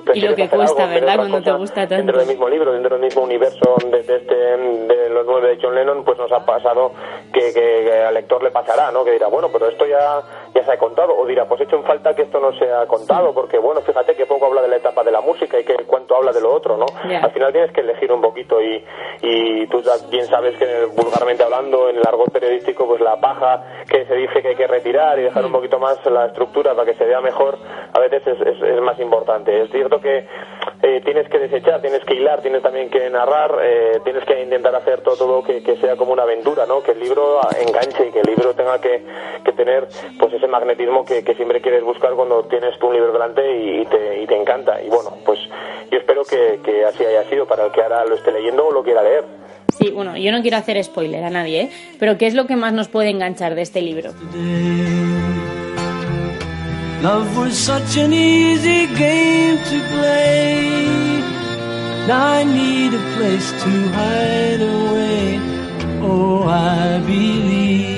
prefieres 0.04 0.36
que 0.36 0.42
hacer 0.44 0.58
cuesta, 0.58 0.86
¿verdad? 0.86 1.16
Cuando 1.16 1.42
te 1.42 1.52
gusta 1.52 1.80
tanto. 1.88 1.94
Dentro 1.96 2.18
del 2.18 2.28
mismo 2.28 2.48
libro, 2.48 2.72
dentro 2.72 2.96
del 2.96 3.04
mismo 3.04 3.22
universo 3.22 3.76
de, 3.90 4.02
de 4.02 4.16
este, 4.16 4.34
de 4.34 5.08
los 5.10 5.26
nueve 5.26 5.48
de 5.56 5.58
John 5.62 5.74
Lennon, 5.74 6.04
pues 6.04 6.18
nos 6.18 6.30
ha 6.32 6.44
pasado 6.44 6.92
que, 7.32 7.40
que- 7.52 7.93
al 8.02 8.14
lector 8.14 8.42
le 8.42 8.50
pasará, 8.50 8.90
¿no? 8.90 9.04
Que 9.04 9.12
dirá, 9.12 9.28
bueno, 9.28 9.50
pero 9.52 9.68
esto 9.68 9.86
ya, 9.86 10.22
ya 10.54 10.64
se 10.64 10.72
ha 10.72 10.78
contado. 10.78 11.14
O 11.16 11.26
dirá, 11.26 11.46
pues 11.46 11.60
he 11.60 11.64
hecho 11.64 11.76
en 11.76 11.84
falta 11.84 12.14
que 12.14 12.22
esto 12.22 12.40
no 12.40 12.52
se 12.58 12.70
ha 12.72 12.86
contado, 12.86 13.32
porque, 13.34 13.58
bueno, 13.58 13.80
fíjate 13.82 14.14
que 14.14 14.26
poco 14.26 14.46
habla 14.46 14.62
de 14.62 14.68
la 14.68 14.76
etapa 14.76 15.02
de 15.02 15.10
la 15.10 15.20
música 15.20 15.58
y 15.58 15.64
que 15.64 15.74
cuánto 15.86 16.16
habla 16.16 16.32
de 16.32 16.40
lo 16.40 16.52
otro, 16.54 16.76
¿no? 16.76 16.86
Al 17.24 17.30
final 17.32 17.52
tienes 17.52 17.72
que 17.72 17.80
elegir 17.80 18.12
un 18.12 18.20
poquito 18.20 18.60
y, 18.62 18.84
y 19.22 19.66
tú 19.68 19.82
bien 20.10 20.26
sabes 20.26 20.56
que 20.58 20.84
vulgarmente 20.96 21.42
hablando 21.42 21.88
en 21.88 21.96
el 21.96 22.02
argot 22.06 22.30
periodístico 22.32 22.86
pues 22.86 23.00
la 23.00 23.20
paja 23.20 23.64
que 23.88 24.04
se 24.06 24.14
dice 24.14 24.42
que 24.42 24.48
hay 24.48 24.56
que 24.56 24.66
retirar 24.66 25.18
y 25.18 25.22
dejar 25.22 25.44
un 25.44 25.52
poquito 25.52 25.78
más 25.78 25.98
la 26.06 26.26
estructura 26.26 26.74
para 26.74 26.86
que 26.90 26.94
se 26.98 27.04
vea 27.04 27.20
mejor 27.20 27.58
a 27.92 27.98
veces 28.00 28.22
es, 28.26 28.40
es- 28.46 28.62
es 28.62 28.80
más 28.80 28.98
importante 29.00 29.62
es 29.62 29.70
cierto 29.70 30.00
que 30.00 30.26
eh, 30.82 31.00
tienes 31.04 31.28
que 31.28 31.38
desechar 31.38 31.80
tienes 31.80 32.04
que 32.04 32.14
hilar 32.14 32.40
tienes 32.42 32.62
también 32.62 32.90
que 32.90 33.08
narrar 33.10 33.58
eh, 33.62 34.00
tienes 34.04 34.24
que 34.24 34.42
intentar 34.42 34.74
hacer 34.74 35.02
todo, 35.02 35.16
todo 35.16 35.42
que, 35.42 35.62
que 35.62 35.76
sea 35.76 35.96
como 35.96 36.12
una 36.12 36.22
aventura 36.24 36.66
no 36.66 36.82
que 36.82 36.92
el 36.92 37.00
libro 37.00 37.40
enganche 37.60 38.06
y 38.08 38.10
que 38.12 38.20
el 38.20 38.26
libro 38.26 38.54
tenga 38.54 38.80
que, 38.80 39.02
que 39.44 39.52
tener 39.52 39.88
pues 40.18 40.32
ese 40.44 40.50
magnetismo 40.52 41.04
que, 41.04 41.24
que 41.24 41.34
siempre 41.34 41.60
quieres 41.60 41.82
buscar 41.82 42.12
cuando 42.12 42.44
tienes 42.44 42.78
tú 42.78 42.88
un 42.88 42.94
libro 42.94 43.12
delante 43.12 43.40
y, 43.56 43.80
y 43.80 43.86
te, 43.86 44.22
y 44.22 44.26
te 44.26 44.36
encanta 44.36 44.82
y 44.82 44.88
bueno 44.88 45.16
pues 45.24 45.38
yo 45.90 45.98
espero 45.98 46.22
que, 46.24 46.60
que 46.62 46.84
así 46.84 47.04
haya 47.04 47.24
sido 47.30 47.46
para 47.46 47.66
el 47.66 47.72
que 47.72 47.82
ahora 47.82 48.04
lo 48.04 48.14
esté 48.14 48.30
leyendo 48.32 48.66
o 48.66 48.72
lo 48.72 48.82
quiera 48.82 49.02
leer 49.02 49.24
Sí, 49.78 49.90
bueno, 49.90 50.16
yo 50.16 50.30
no 50.30 50.40
quiero 50.42 50.56
hacer 50.58 50.82
spoiler 50.84 51.24
a 51.24 51.30
nadie, 51.30 51.62
¿eh? 51.62 51.70
Pero 51.98 52.16
¿qué 52.16 52.28
es 52.28 52.34
lo 52.34 52.46
que 52.46 52.54
más 52.54 52.72
nos 52.72 52.86
puede 52.86 53.10
enganchar 53.10 53.56
de 53.56 53.62
este 53.62 53.82
libro? 53.82 54.12
Love 57.02 57.36
was 57.36 57.54
such 57.54 57.96
an 57.98 58.12
easy 58.12 58.86
game 58.94 59.58
to 59.58 59.78
play. 59.96 61.22
Now 62.06 62.34
I 62.38 62.44
need 62.44 62.94
a 62.94 63.02
place 63.16 63.50
to 63.64 63.70
hide 63.98 64.62
away. 64.62 65.40
Oh, 66.02 66.46
I 66.48 67.00
believe 67.04 67.93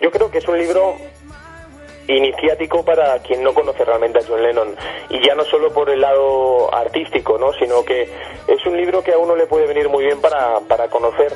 Yo 0.00 0.10
creo 0.12 0.30
que 0.30 0.38
es 0.38 0.46
un 0.46 0.56
libro 0.56 0.94
iniciático 2.06 2.84
para 2.84 3.18
quien 3.20 3.42
no 3.42 3.52
conoce 3.54 3.84
realmente 3.84 4.20
a 4.20 4.22
John 4.26 4.42
Lennon 4.42 4.76
y 5.08 5.26
ya 5.26 5.34
no 5.34 5.44
solo 5.44 5.72
por 5.72 5.90
el 5.90 6.00
lado 6.00 6.72
artístico, 6.72 7.36
¿no? 7.36 7.52
sino 7.54 7.84
que 7.84 8.02
es 8.46 8.66
un 8.66 8.76
libro 8.76 9.02
que 9.02 9.12
a 9.12 9.18
uno 9.18 9.34
le 9.34 9.46
puede 9.46 9.66
venir 9.66 9.88
muy 9.88 10.04
bien 10.04 10.20
para, 10.20 10.60
para 10.60 10.88
conocer 10.88 11.34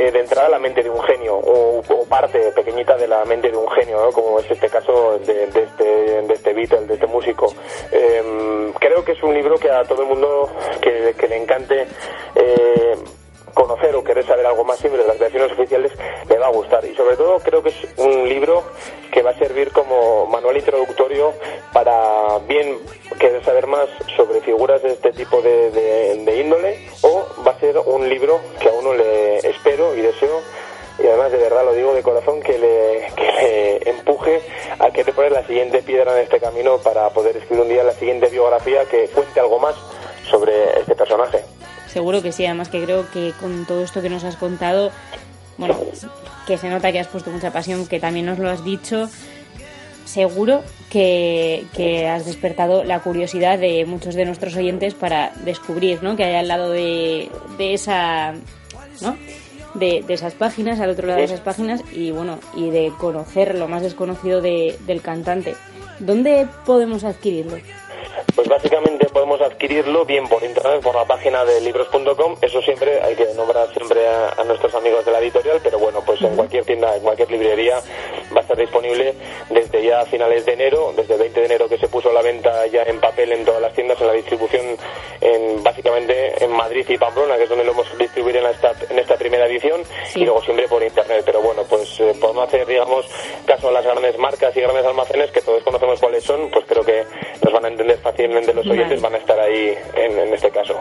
eh, 0.00 0.10
de 0.10 0.20
entrada 0.20 0.48
la 0.48 0.58
mente 0.58 0.82
de 0.82 0.88
un 0.88 1.02
genio 1.02 1.36
o, 1.36 1.82
parte 2.08 2.38
pequeñita 2.52 2.96
de 2.96 3.06
la 3.06 3.24
mente 3.24 3.50
de 3.50 3.56
un 3.56 3.70
genio, 3.70 4.10
como 4.12 4.40
es 4.40 4.50
este 4.50 4.68
caso 4.68 5.18
de, 5.18 5.44
este, 5.44 5.84
de 5.84 6.34
este 6.34 6.54
Beatle, 6.54 6.86
de 6.86 6.94
este 6.94 7.06
músico. 7.06 7.54
Eh, 7.92 8.72
creo 8.80 9.04
que 9.04 9.12
es 9.12 9.22
un 9.22 9.34
libro 9.34 9.56
que 9.58 9.70
a 9.70 9.84
todo 9.84 10.02
el 10.02 10.08
mundo 10.08 10.48
que, 10.80 11.14
que 11.16 11.28
le 11.28 11.36
encante 11.36 11.86
eh, 12.34 12.94
conocer 13.54 13.94
o 13.96 14.04
querer 14.04 14.26
saber 14.26 14.46
algo 14.46 14.64
más 14.64 14.78
siempre 14.78 15.02
de 15.02 15.08
las 15.08 15.16
creaciones 15.16 15.52
oficiales 15.52 15.92
le 16.28 16.38
va 16.38 16.46
a 16.46 16.50
gustar 16.50 16.84
y 16.84 16.94
sobre 16.94 17.16
todo 17.16 17.38
creo 17.40 17.62
que 17.62 17.70
es 17.70 17.76
un 17.96 18.28
libro 18.28 18.62
que 19.12 19.22
va 19.22 19.30
a 19.30 19.38
servir 19.38 19.72
como 19.72 20.26
manual 20.26 20.56
introductorio 20.56 21.32
para 21.72 22.38
bien 22.46 22.78
querer 23.18 23.44
saber 23.44 23.66
más 23.66 23.88
sobre 24.16 24.40
figuras 24.40 24.82
de 24.82 24.92
este 24.92 25.12
tipo 25.12 25.40
de, 25.42 25.70
de- 25.70 26.36
índole 26.40 26.78
o 27.02 27.26
va 27.46 27.52
a 27.52 27.60
ser 27.60 27.76
un 27.78 28.08
libro 28.08 28.40
que 28.60 28.68
a 28.68 28.72
uno 28.72 28.94
le 28.94 29.38
espero 29.38 29.94
y 29.94 30.00
deseo 30.00 30.40
y 30.98 31.06
además 31.06 31.32
de 31.32 31.38
verdad 31.38 31.64
lo 31.64 31.72
digo 31.72 31.94
de 31.94 32.02
corazón 32.02 32.40
que 32.40 32.58
le, 32.58 33.08
que 33.16 33.32
le 33.82 33.90
empuje 33.90 34.40
a 34.78 34.90
querer 34.90 35.14
poner 35.14 35.32
la 35.32 35.46
siguiente 35.46 35.82
piedra 35.82 36.12
en 36.16 36.22
este 36.24 36.38
camino 36.40 36.78
para 36.78 37.08
poder 37.10 37.36
escribir 37.36 37.62
un 37.62 37.68
día 37.68 37.82
la 37.84 37.92
siguiente 37.92 38.28
biografía 38.28 38.84
que 38.84 39.08
cuente 39.08 39.40
algo 39.40 39.58
más 39.58 39.74
sobre 40.30 40.78
este 40.80 40.94
personaje. 40.94 41.42
Seguro 41.92 42.22
que 42.22 42.32
sí, 42.32 42.44
además 42.46 42.68
que 42.68 42.82
creo 42.82 43.10
que 43.10 43.32
con 43.40 43.66
todo 43.66 43.82
esto 43.82 44.00
que 44.02 44.08
nos 44.10 44.22
has 44.24 44.36
contado, 44.36 44.90
bueno, 45.58 45.76
que 46.46 46.56
se 46.56 46.68
nota 46.68 46.92
que 46.92 47.00
has 47.00 47.08
puesto 47.08 47.30
mucha 47.30 47.52
pasión, 47.52 47.86
que 47.86 47.98
también 48.00 48.26
nos 48.26 48.38
lo 48.38 48.48
has 48.48 48.64
dicho, 48.64 49.08
seguro 50.04 50.62
que, 50.90 51.66
has 52.12 52.26
despertado 52.26 52.84
la 52.84 53.00
curiosidad 53.00 53.58
de 53.58 53.84
muchos 53.86 54.14
de 54.14 54.24
nuestros 54.24 54.56
oyentes 54.56 54.94
para 54.94 55.32
descubrir, 55.44 56.02
¿no? 56.02 56.16
Que 56.16 56.24
hay 56.24 56.34
al 56.36 56.48
lado 56.48 56.70
de, 56.70 57.28
de 57.58 57.74
esa, 57.74 58.34
¿no? 59.02 59.16
De, 59.74 60.02
de 60.06 60.14
esas 60.14 60.34
páginas, 60.34 60.80
al 60.80 60.90
otro 60.90 61.06
lado 61.06 61.18
de 61.18 61.24
esas 61.26 61.40
páginas, 61.40 61.82
y 61.92 62.10
bueno, 62.10 62.38
y 62.56 62.70
de 62.70 62.92
conocer 62.98 63.56
lo 63.56 63.68
más 63.68 63.82
desconocido 63.82 64.40
de- 64.40 64.76
del 64.86 65.00
cantante. 65.00 65.54
¿Dónde 66.00 66.46
podemos 66.66 67.04
adquirirlo? 67.04 67.58
Pues 68.40 68.48
básicamente 68.48 69.04
podemos 69.12 69.38
adquirirlo 69.42 70.06
bien 70.06 70.26
por 70.26 70.42
internet, 70.42 70.80
por 70.82 70.94
la 70.94 71.04
página 71.04 71.44
de 71.44 71.60
libros.com. 71.60 72.36
Eso 72.40 72.62
siempre 72.62 72.98
hay 73.02 73.14
que 73.14 73.26
nombrar 73.34 73.70
siempre 73.74 74.08
a, 74.08 74.30
a 74.30 74.44
nuestros 74.44 74.74
amigos 74.74 75.04
de 75.04 75.12
la 75.12 75.18
editorial, 75.18 75.60
pero 75.62 75.78
bueno, 75.78 76.00
pues 76.06 76.22
en 76.22 76.34
cualquier 76.36 76.64
tienda, 76.64 76.96
en 76.96 77.02
cualquier 77.02 77.30
librería 77.30 77.82
va 78.34 78.38
a 78.38 78.40
estar 78.40 78.56
disponible 78.56 79.14
desde 79.50 79.84
ya 79.84 80.06
finales 80.06 80.46
de 80.46 80.54
enero, 80.54 80.94
desde 80.96 81.12
el 81.14 81.20
20 81.20 81.40
de 81.40 81.46
enero 81.46 81.68
que 81.68 81.76
se 81.76 81.88
puso 81.88 82.08
a 82.08 82.14
la 82.14 82.22
venta 82.22 82.66
ya 82.68 82.82
en 82.84 82.98
papel 82.98 83.30
en 83.32 83.44
todas 83.44 83.60
las 83.60 83.74
tiendas, 83.74 84.00
en 84.00 84.06
la 84.06 84.14
distribución 84.14 84.62
en 85.20 85.62
básicamente 85.62 86.42
en 86.42 86.50
Madrid 86.52 86.86
y 86.88 86.96
Pamplona, 86.96 87.36
que 87.36 87.42
es 87.42 87.48
donde 87.50 87.64
lo 87.64 87.72
hemos 87.72 87.98
distribuido 87.98 88.38
en 88.38 88.46
esta, 88.46 88.72
en 88.88 88.98
esta 88.98 89.16
primera 89.16 89.46
edición, 89.46 89.82
y 90.14 90.24
luego 90.24 90.40
siempre 90.40 90.66
por 90.66 90.82
internet. 90.82 91.24
Pero 91.26 91.42
bueno, 91.42 91.64
pues 91.68 92.00
eh, 92.00 92.14
por 92.18 92.34
no 92.34 92.40
hacer, 92.40 92.66
digamos, 92.66 93.04
caso 93.44 93.68
a 93.68 93.72
las 93.72 93.84
grandes 93.84 94.16
marcas 94.16 94.56
y 94.56 94.62
grandes 94.62 94.86
almacenes, 94.86 95.30
que 95.30 95.42
todos 95.42 95.62
conocemos 95.62 96.00
cuáles 96.00 96.24
son, 96.24 96.50
pues 96.50 96.64
creo 96.66 96.82
que 96.82 97.04
nos 97.44 97.52
van 97.52 97.66
a 97.66 97.68
entender 97.68 97.98
fácilmente 97.98 98.29
los 98.32 98.66
oyentes, 98.66 99.00
van 99.00 99.14
a 99.14 99.18
estar 99.18 99.38
ahí 99.38 99.74
en, 99.94 100.18
en 100.18 100.34
este 100.34 100.50
caso. 100.50 100.76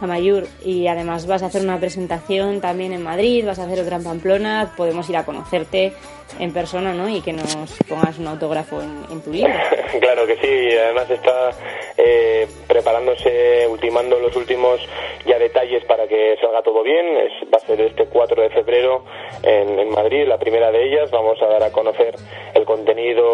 Amayur, 0.00 0.46
y 0.64 0.86
además 0.88 1.26
vas 1.26 1.42
a 1.42 1.46
hacer 1.46 1.62
una 1.62 1.78
presentación 1.78 2.60
también 2.60 2.92
en 2.92 3.02
Madrid, 3.02 3.46
vas 3.46 3.58
a 3.58 3.64
hacer 3.64 3.80
otra 3.80 3.96
en 3.96 4.04
Pamplona, 4.04 4.72
podemos 4.76 5.08
ir 5.08 5.16
a 5.16 5.24
conocerte 5.24 5.94
en 6.38 6.52
persona, 6.52 6.92
¿no? 6.92 7.08
Y 7.08 7.20
que 7.20 7.32
nos 7.32 7.76
pongas 7.88 8.18
un 8.18 8.26
autógrafo 8.26 8.80
en, 8.82 9.04
en 9.10 9.22
tu 9.22 9.32
libro. 9.32 9.52
claro 10.00 10.26
que 10.26 10.36
sí, 10.36 10.76
además 10.76 11.10
está 11.10 11.50
eh, 11.96 12.46
preparándose, 12.66 13.66
ultimando 13.68 14.18
los 14.18 14.34
últimos 14.36 14.80
ya 15.24 15.38
detalles 15.38 15.84
para 15.84 16.06
que 16.06 16.36
salga 16.40 16.62
todo 16.62 16.82
bien. 16.82 17.16
Es, 17.16 17.32
va 17.52 17.58
a 17.58 17.66
ser 17.66 17.80
este 17.80 18.06
4 18.06 18.42
de 18.42 18.50
febrero 18.50 19.04
en, 19.42 19.78
en 19.78 19.90
Madrid, 19.90 20.26
la 20.26 20.38
primera 20.38 20.70
de 20.70 20.84
ellas. 20.84 21.10
Vamos 21.10 21.40
a 21.42 21.46
dar 21.46 21.62
a 21.62 21.72
conocer 21.72 22.14
el 22.54 22.64
contenido, 22.64 23.24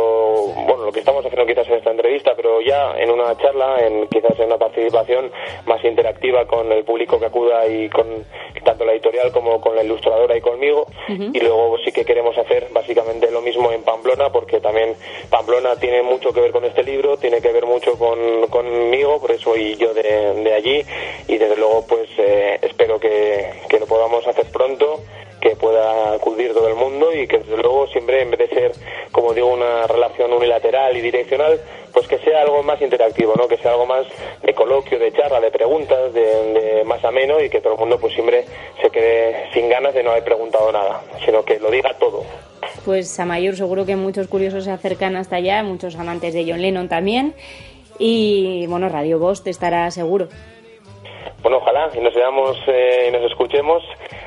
bueno, 0.66 0.84
lo 0.84 0.92
que 0.92 1.00
estamos 1.00 1.24
haciendo 1.24 1.46
quizás 1.46 1.68
en 1.68 1.74
esta 1.74 1.90
entrevista, 1.90 2.32
pero 2.36 2.60
ya 2.60 2.94
en 2.98 3.10
una 3.10 3.36
charla, 3.36 3.76
en 3.86 4.06
quizás 4.08 4.38
en 4.38 4.46
una 4.46 4.58
participación 4.58 5.30
más 5.66 5.82
interactiva 5.84 6.46
con 6.46 6.70
el 6.72 6.84
público 6.84 7.18
que 7.18 7.26
acuda 7.26 7.66
y 7.66 7.88
con 7.88 8.24
tanto 8.64 8.84
la 8.84 8.92
editorial 8.92 9.32
como 9.32 9.60
con 9.60 9.74
la 9.74 9.82
ilustradora 9.82 10.36
y 10.36 10.40
conmigo. 10.40 10.86
Y 11.08 11.40
luego 11.40 11.76
sí 11.84 11.92
que 11.92 12.04
queremos 12.04 12.36
hacer 12.38 12.68
básicamente 12.82 13.30
lo 13.30 13.40
mismo 13.40 13.70
en 13.70 13.82
Pamplona, 13.82 14.30
porque 14.30 14.60
también 14.60 14.96
Pamplona 15.30 15.76
tiene 15.76 16.02
mucho 16.02 16.32
que 16.32 16.40
ver 16.40 16.50
con 16.50 16.64
este 16.64 16.82
libro, 16.82 17.16
tiene 17.16 17.40
que 17.40 17.52
ver 17.52 17.64
mucho 17.64 17.96
con, 17.96 18.48
conmigo, 18.48 19.20
por 19.20 19.30
eso 19.30 19.52
soy 19.52 19.76
yo 19.76 19.94
de, 19.94 20.02
de 20.02 20.52
allí 20.52 20.84
y 21.28 21.38
desde 21.38 21.56
luego 21.56 21.84
pues 21.86 22.08
eh, 22.18 22.58
espero 22.62 22.98
que, 22.98 23.50
que 23.68 23.78
lo 23.78 23.86
podamos 23.86 24.26
hacer 24.26 24.46
pronto 24.50 25.00
que 25.42 25.56
pueda 25.56 26.14
acudir 26.14 26.54
todo 26.54 26.68
el 26.68 26.76
mundo 26.76 27.12
y 27.12 27.26
que 27.26 27.38
desde 27.38 27.56
luego 27.56 27.88
siempre 27.88 28.22
en 28.22 28.30
vez 28.30 28.38
de 28.38 28.48
ser 28.48 28.72
como 29.10 29.34
digo 29.34 29.48
una 29.48 29.88
relación 29.88 30.32
unilateral 30.32 30.96
y 30.96 31.00
direccional 31.00 31.60
pues 31.92 32.06
que 32.06 32.18
sea 32.18 32.42
algo 32.42 32.62
más 32.62 32.80
interactivo 32.80 33.34
no 33.36 33.48
que 33.48 33.56
sea 33.56 33.72
algo 33.72 33.84
más 33.84 34.06
de 34.40 34.54
coloquio 34.54 35.00
de 35.00 35.12
charla 35.12 35.40
de 35.40 35.50
preguntas 35.50 36.14
de, 36.14 36.52
de 36.52 36.84
más 36.84 37.04
ameno 37.04 37.40
y 37.40 37.50
que 37.50 37.60
todo 37.60 37.72
el 37.72 37.80
mundo 37.80 37.98
pues 37.98 38.14
siempre 38.14 38.44
se 38.80 38.88
quede 38.90 39.50
sin 39.52 39.68
ganas 39.68 39.92
de 39.94 40.04
no 40.04 40.12
haber 40.12 40.24
preguntado 40.24 40.70
nada 40.70 41.02
sino 41.24 41.44
que 41.44 41.58
lo 41.58 41.72
diga 41.72 41.92
todo 41.98 42.22
Pues 42.84 43.18
a 43.20 43.24
Mayor 43.24 43.56
seguro 43.56 43.86
que 43.86 43.96
muchos 43.96 44.28
curiosos 44.28 44.64
se 44.64 44.70
acercan 44.70 45.16
hasta 45.16 45.36
allá, 45.36 45.62
muchos 45.62 45.96
amantes 45.96 46.34
de 46.34 46.44
John 46.48 46.60
Lennon 46.60 46.88
también. 46.88 47.34
Y 47.98 48.66
bueno, 48.66 48.88
Radio 48.88 49.20
te 49.44 49.50
estará 49.50 49.90
seguro. 49.90 50.28
Bueno, 51.42 51.58
ojalá 51.58 51.90
y 51.94 52.00
nos 52.00 52.14
veamos 52.14 52.56
eh, 52.66 53.06
y 53.08 53.10
nos 53.12 53.22
escuchemos. 53.30 53.82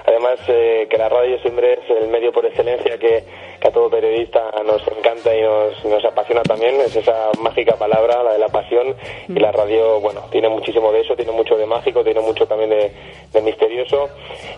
Además, 0.06 0.40
eh, 0.48 0.88
que 0.90 0.98
la 0.98 1.10
radio 1.10 1.40
siempre 1.40 1.74
es 1.74 2.04
el 2.04 2.10
medio 2.10 2.32
por 2.32 2.46
excelencia 2.46 2.98
que, 2.98 3.24
que 3.66 3.70
a 3.70 3.74
todo 3.74 3.90
periodista 3.90 4.42
nos 4.64 4.82
encanta 4.88 5.36
y 5.36 5.42
nos, 5.42 5.84
nos 5.86 6.06
apasiona 6.06 6.44
también. 6.44 6.76
Es 6.82 6.96
esa 6.96 7.32
mágica 7.42 7.76
palabra, 7.78 8.22
la 8.24 8.34
de 8.34 8.40
la 8.40 8.50
pasión. 8.50 8.94
Y 9.28 9.40
la 9.40 9.52
radio, 9.52 10.00
bueno, 10.02 10.22
tiene 10.32 10.50
muchísimo 10.50 10.92
de 10.92 11.02
eso, 11.02 11.16
tiene 11.16 11.32
mucho 11.32 11.56
de 11.58 11.66
mágico, 11.66 12.04
tiene 12.04 12.22
mucho 12.22 12.46
también 12.46 12.70
de, 12.70 12.92
de 13.34 13.42
misterioso. 13.42 14.10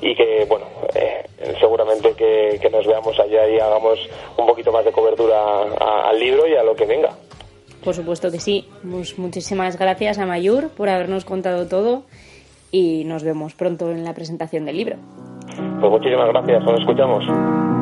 Y 0.02 0.14
que, 0.16 0.46
bueno, 0.50 0.66
eh, 0.94 1.24
seguramente 1.60 2.14
que, 2.16 2.60
que 2.62 2.70
nos 2.70 2.86
veamos 2.86 3.18
allá 3.20 3.48
y 3.48 3.60
hagamos 3.60 3.98
un 4.38 4.46
poquito 4.46 4.72
más 4.74 4.84
de 4.84 4.92
cobertura 4.92 5.38
a- 5.80 6.10
al 6.10 6.20
libro 6.20 6.46
y 6.48 6.56
a 6.56 6.64
lo 6.64 6.76
que 6.76 6.86
venga. 6.86 7.12
Por 7.84 7.94
supuesto 7.94 8.30
que 8.30 8.40
sí. 8.40 8.68
Pues 8.90 9.18
muchísimas 9.18 9.78
gracias 9.80 10.18
a 10.18 10.26
Mayur 10.26 10.70
por 10.76 10.90
habernos 10.90 11.24
contado 11.24 11.68
todo 11.70 12.04
y 12.72 13.06
nos 13.06 13.24
vemos 13.24 13.54
pronto 13.54 13.90
en 13.92 14.04
la 14.04 14.14
presentación 14.14 14.66
del 14.66 14.76
libro. 14.78 14.98
Pues 15.80 15.92
muchísimas 15.92 16.28
gracias, 16.28 16.62
nos 16.64 16.80
escuchamos. 16.82 17.77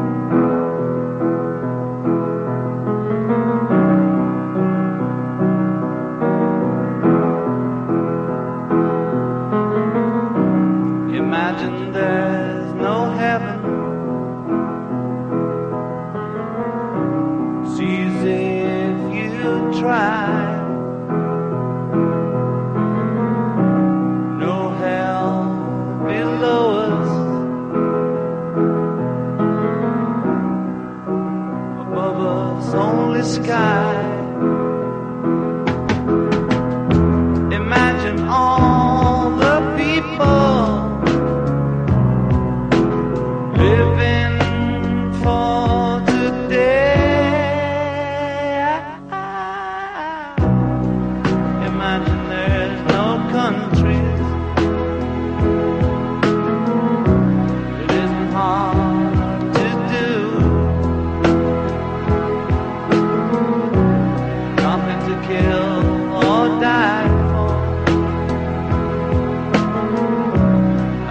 to 65.08 65.14
kill 65.28 66.16
or 66.16 66.60
die 66.62 67.08
for. 67.30 67.54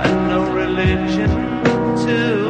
And 0.05 0.29
no 0.29 0.41
religion 0.53 1.31
to 2.07 2.44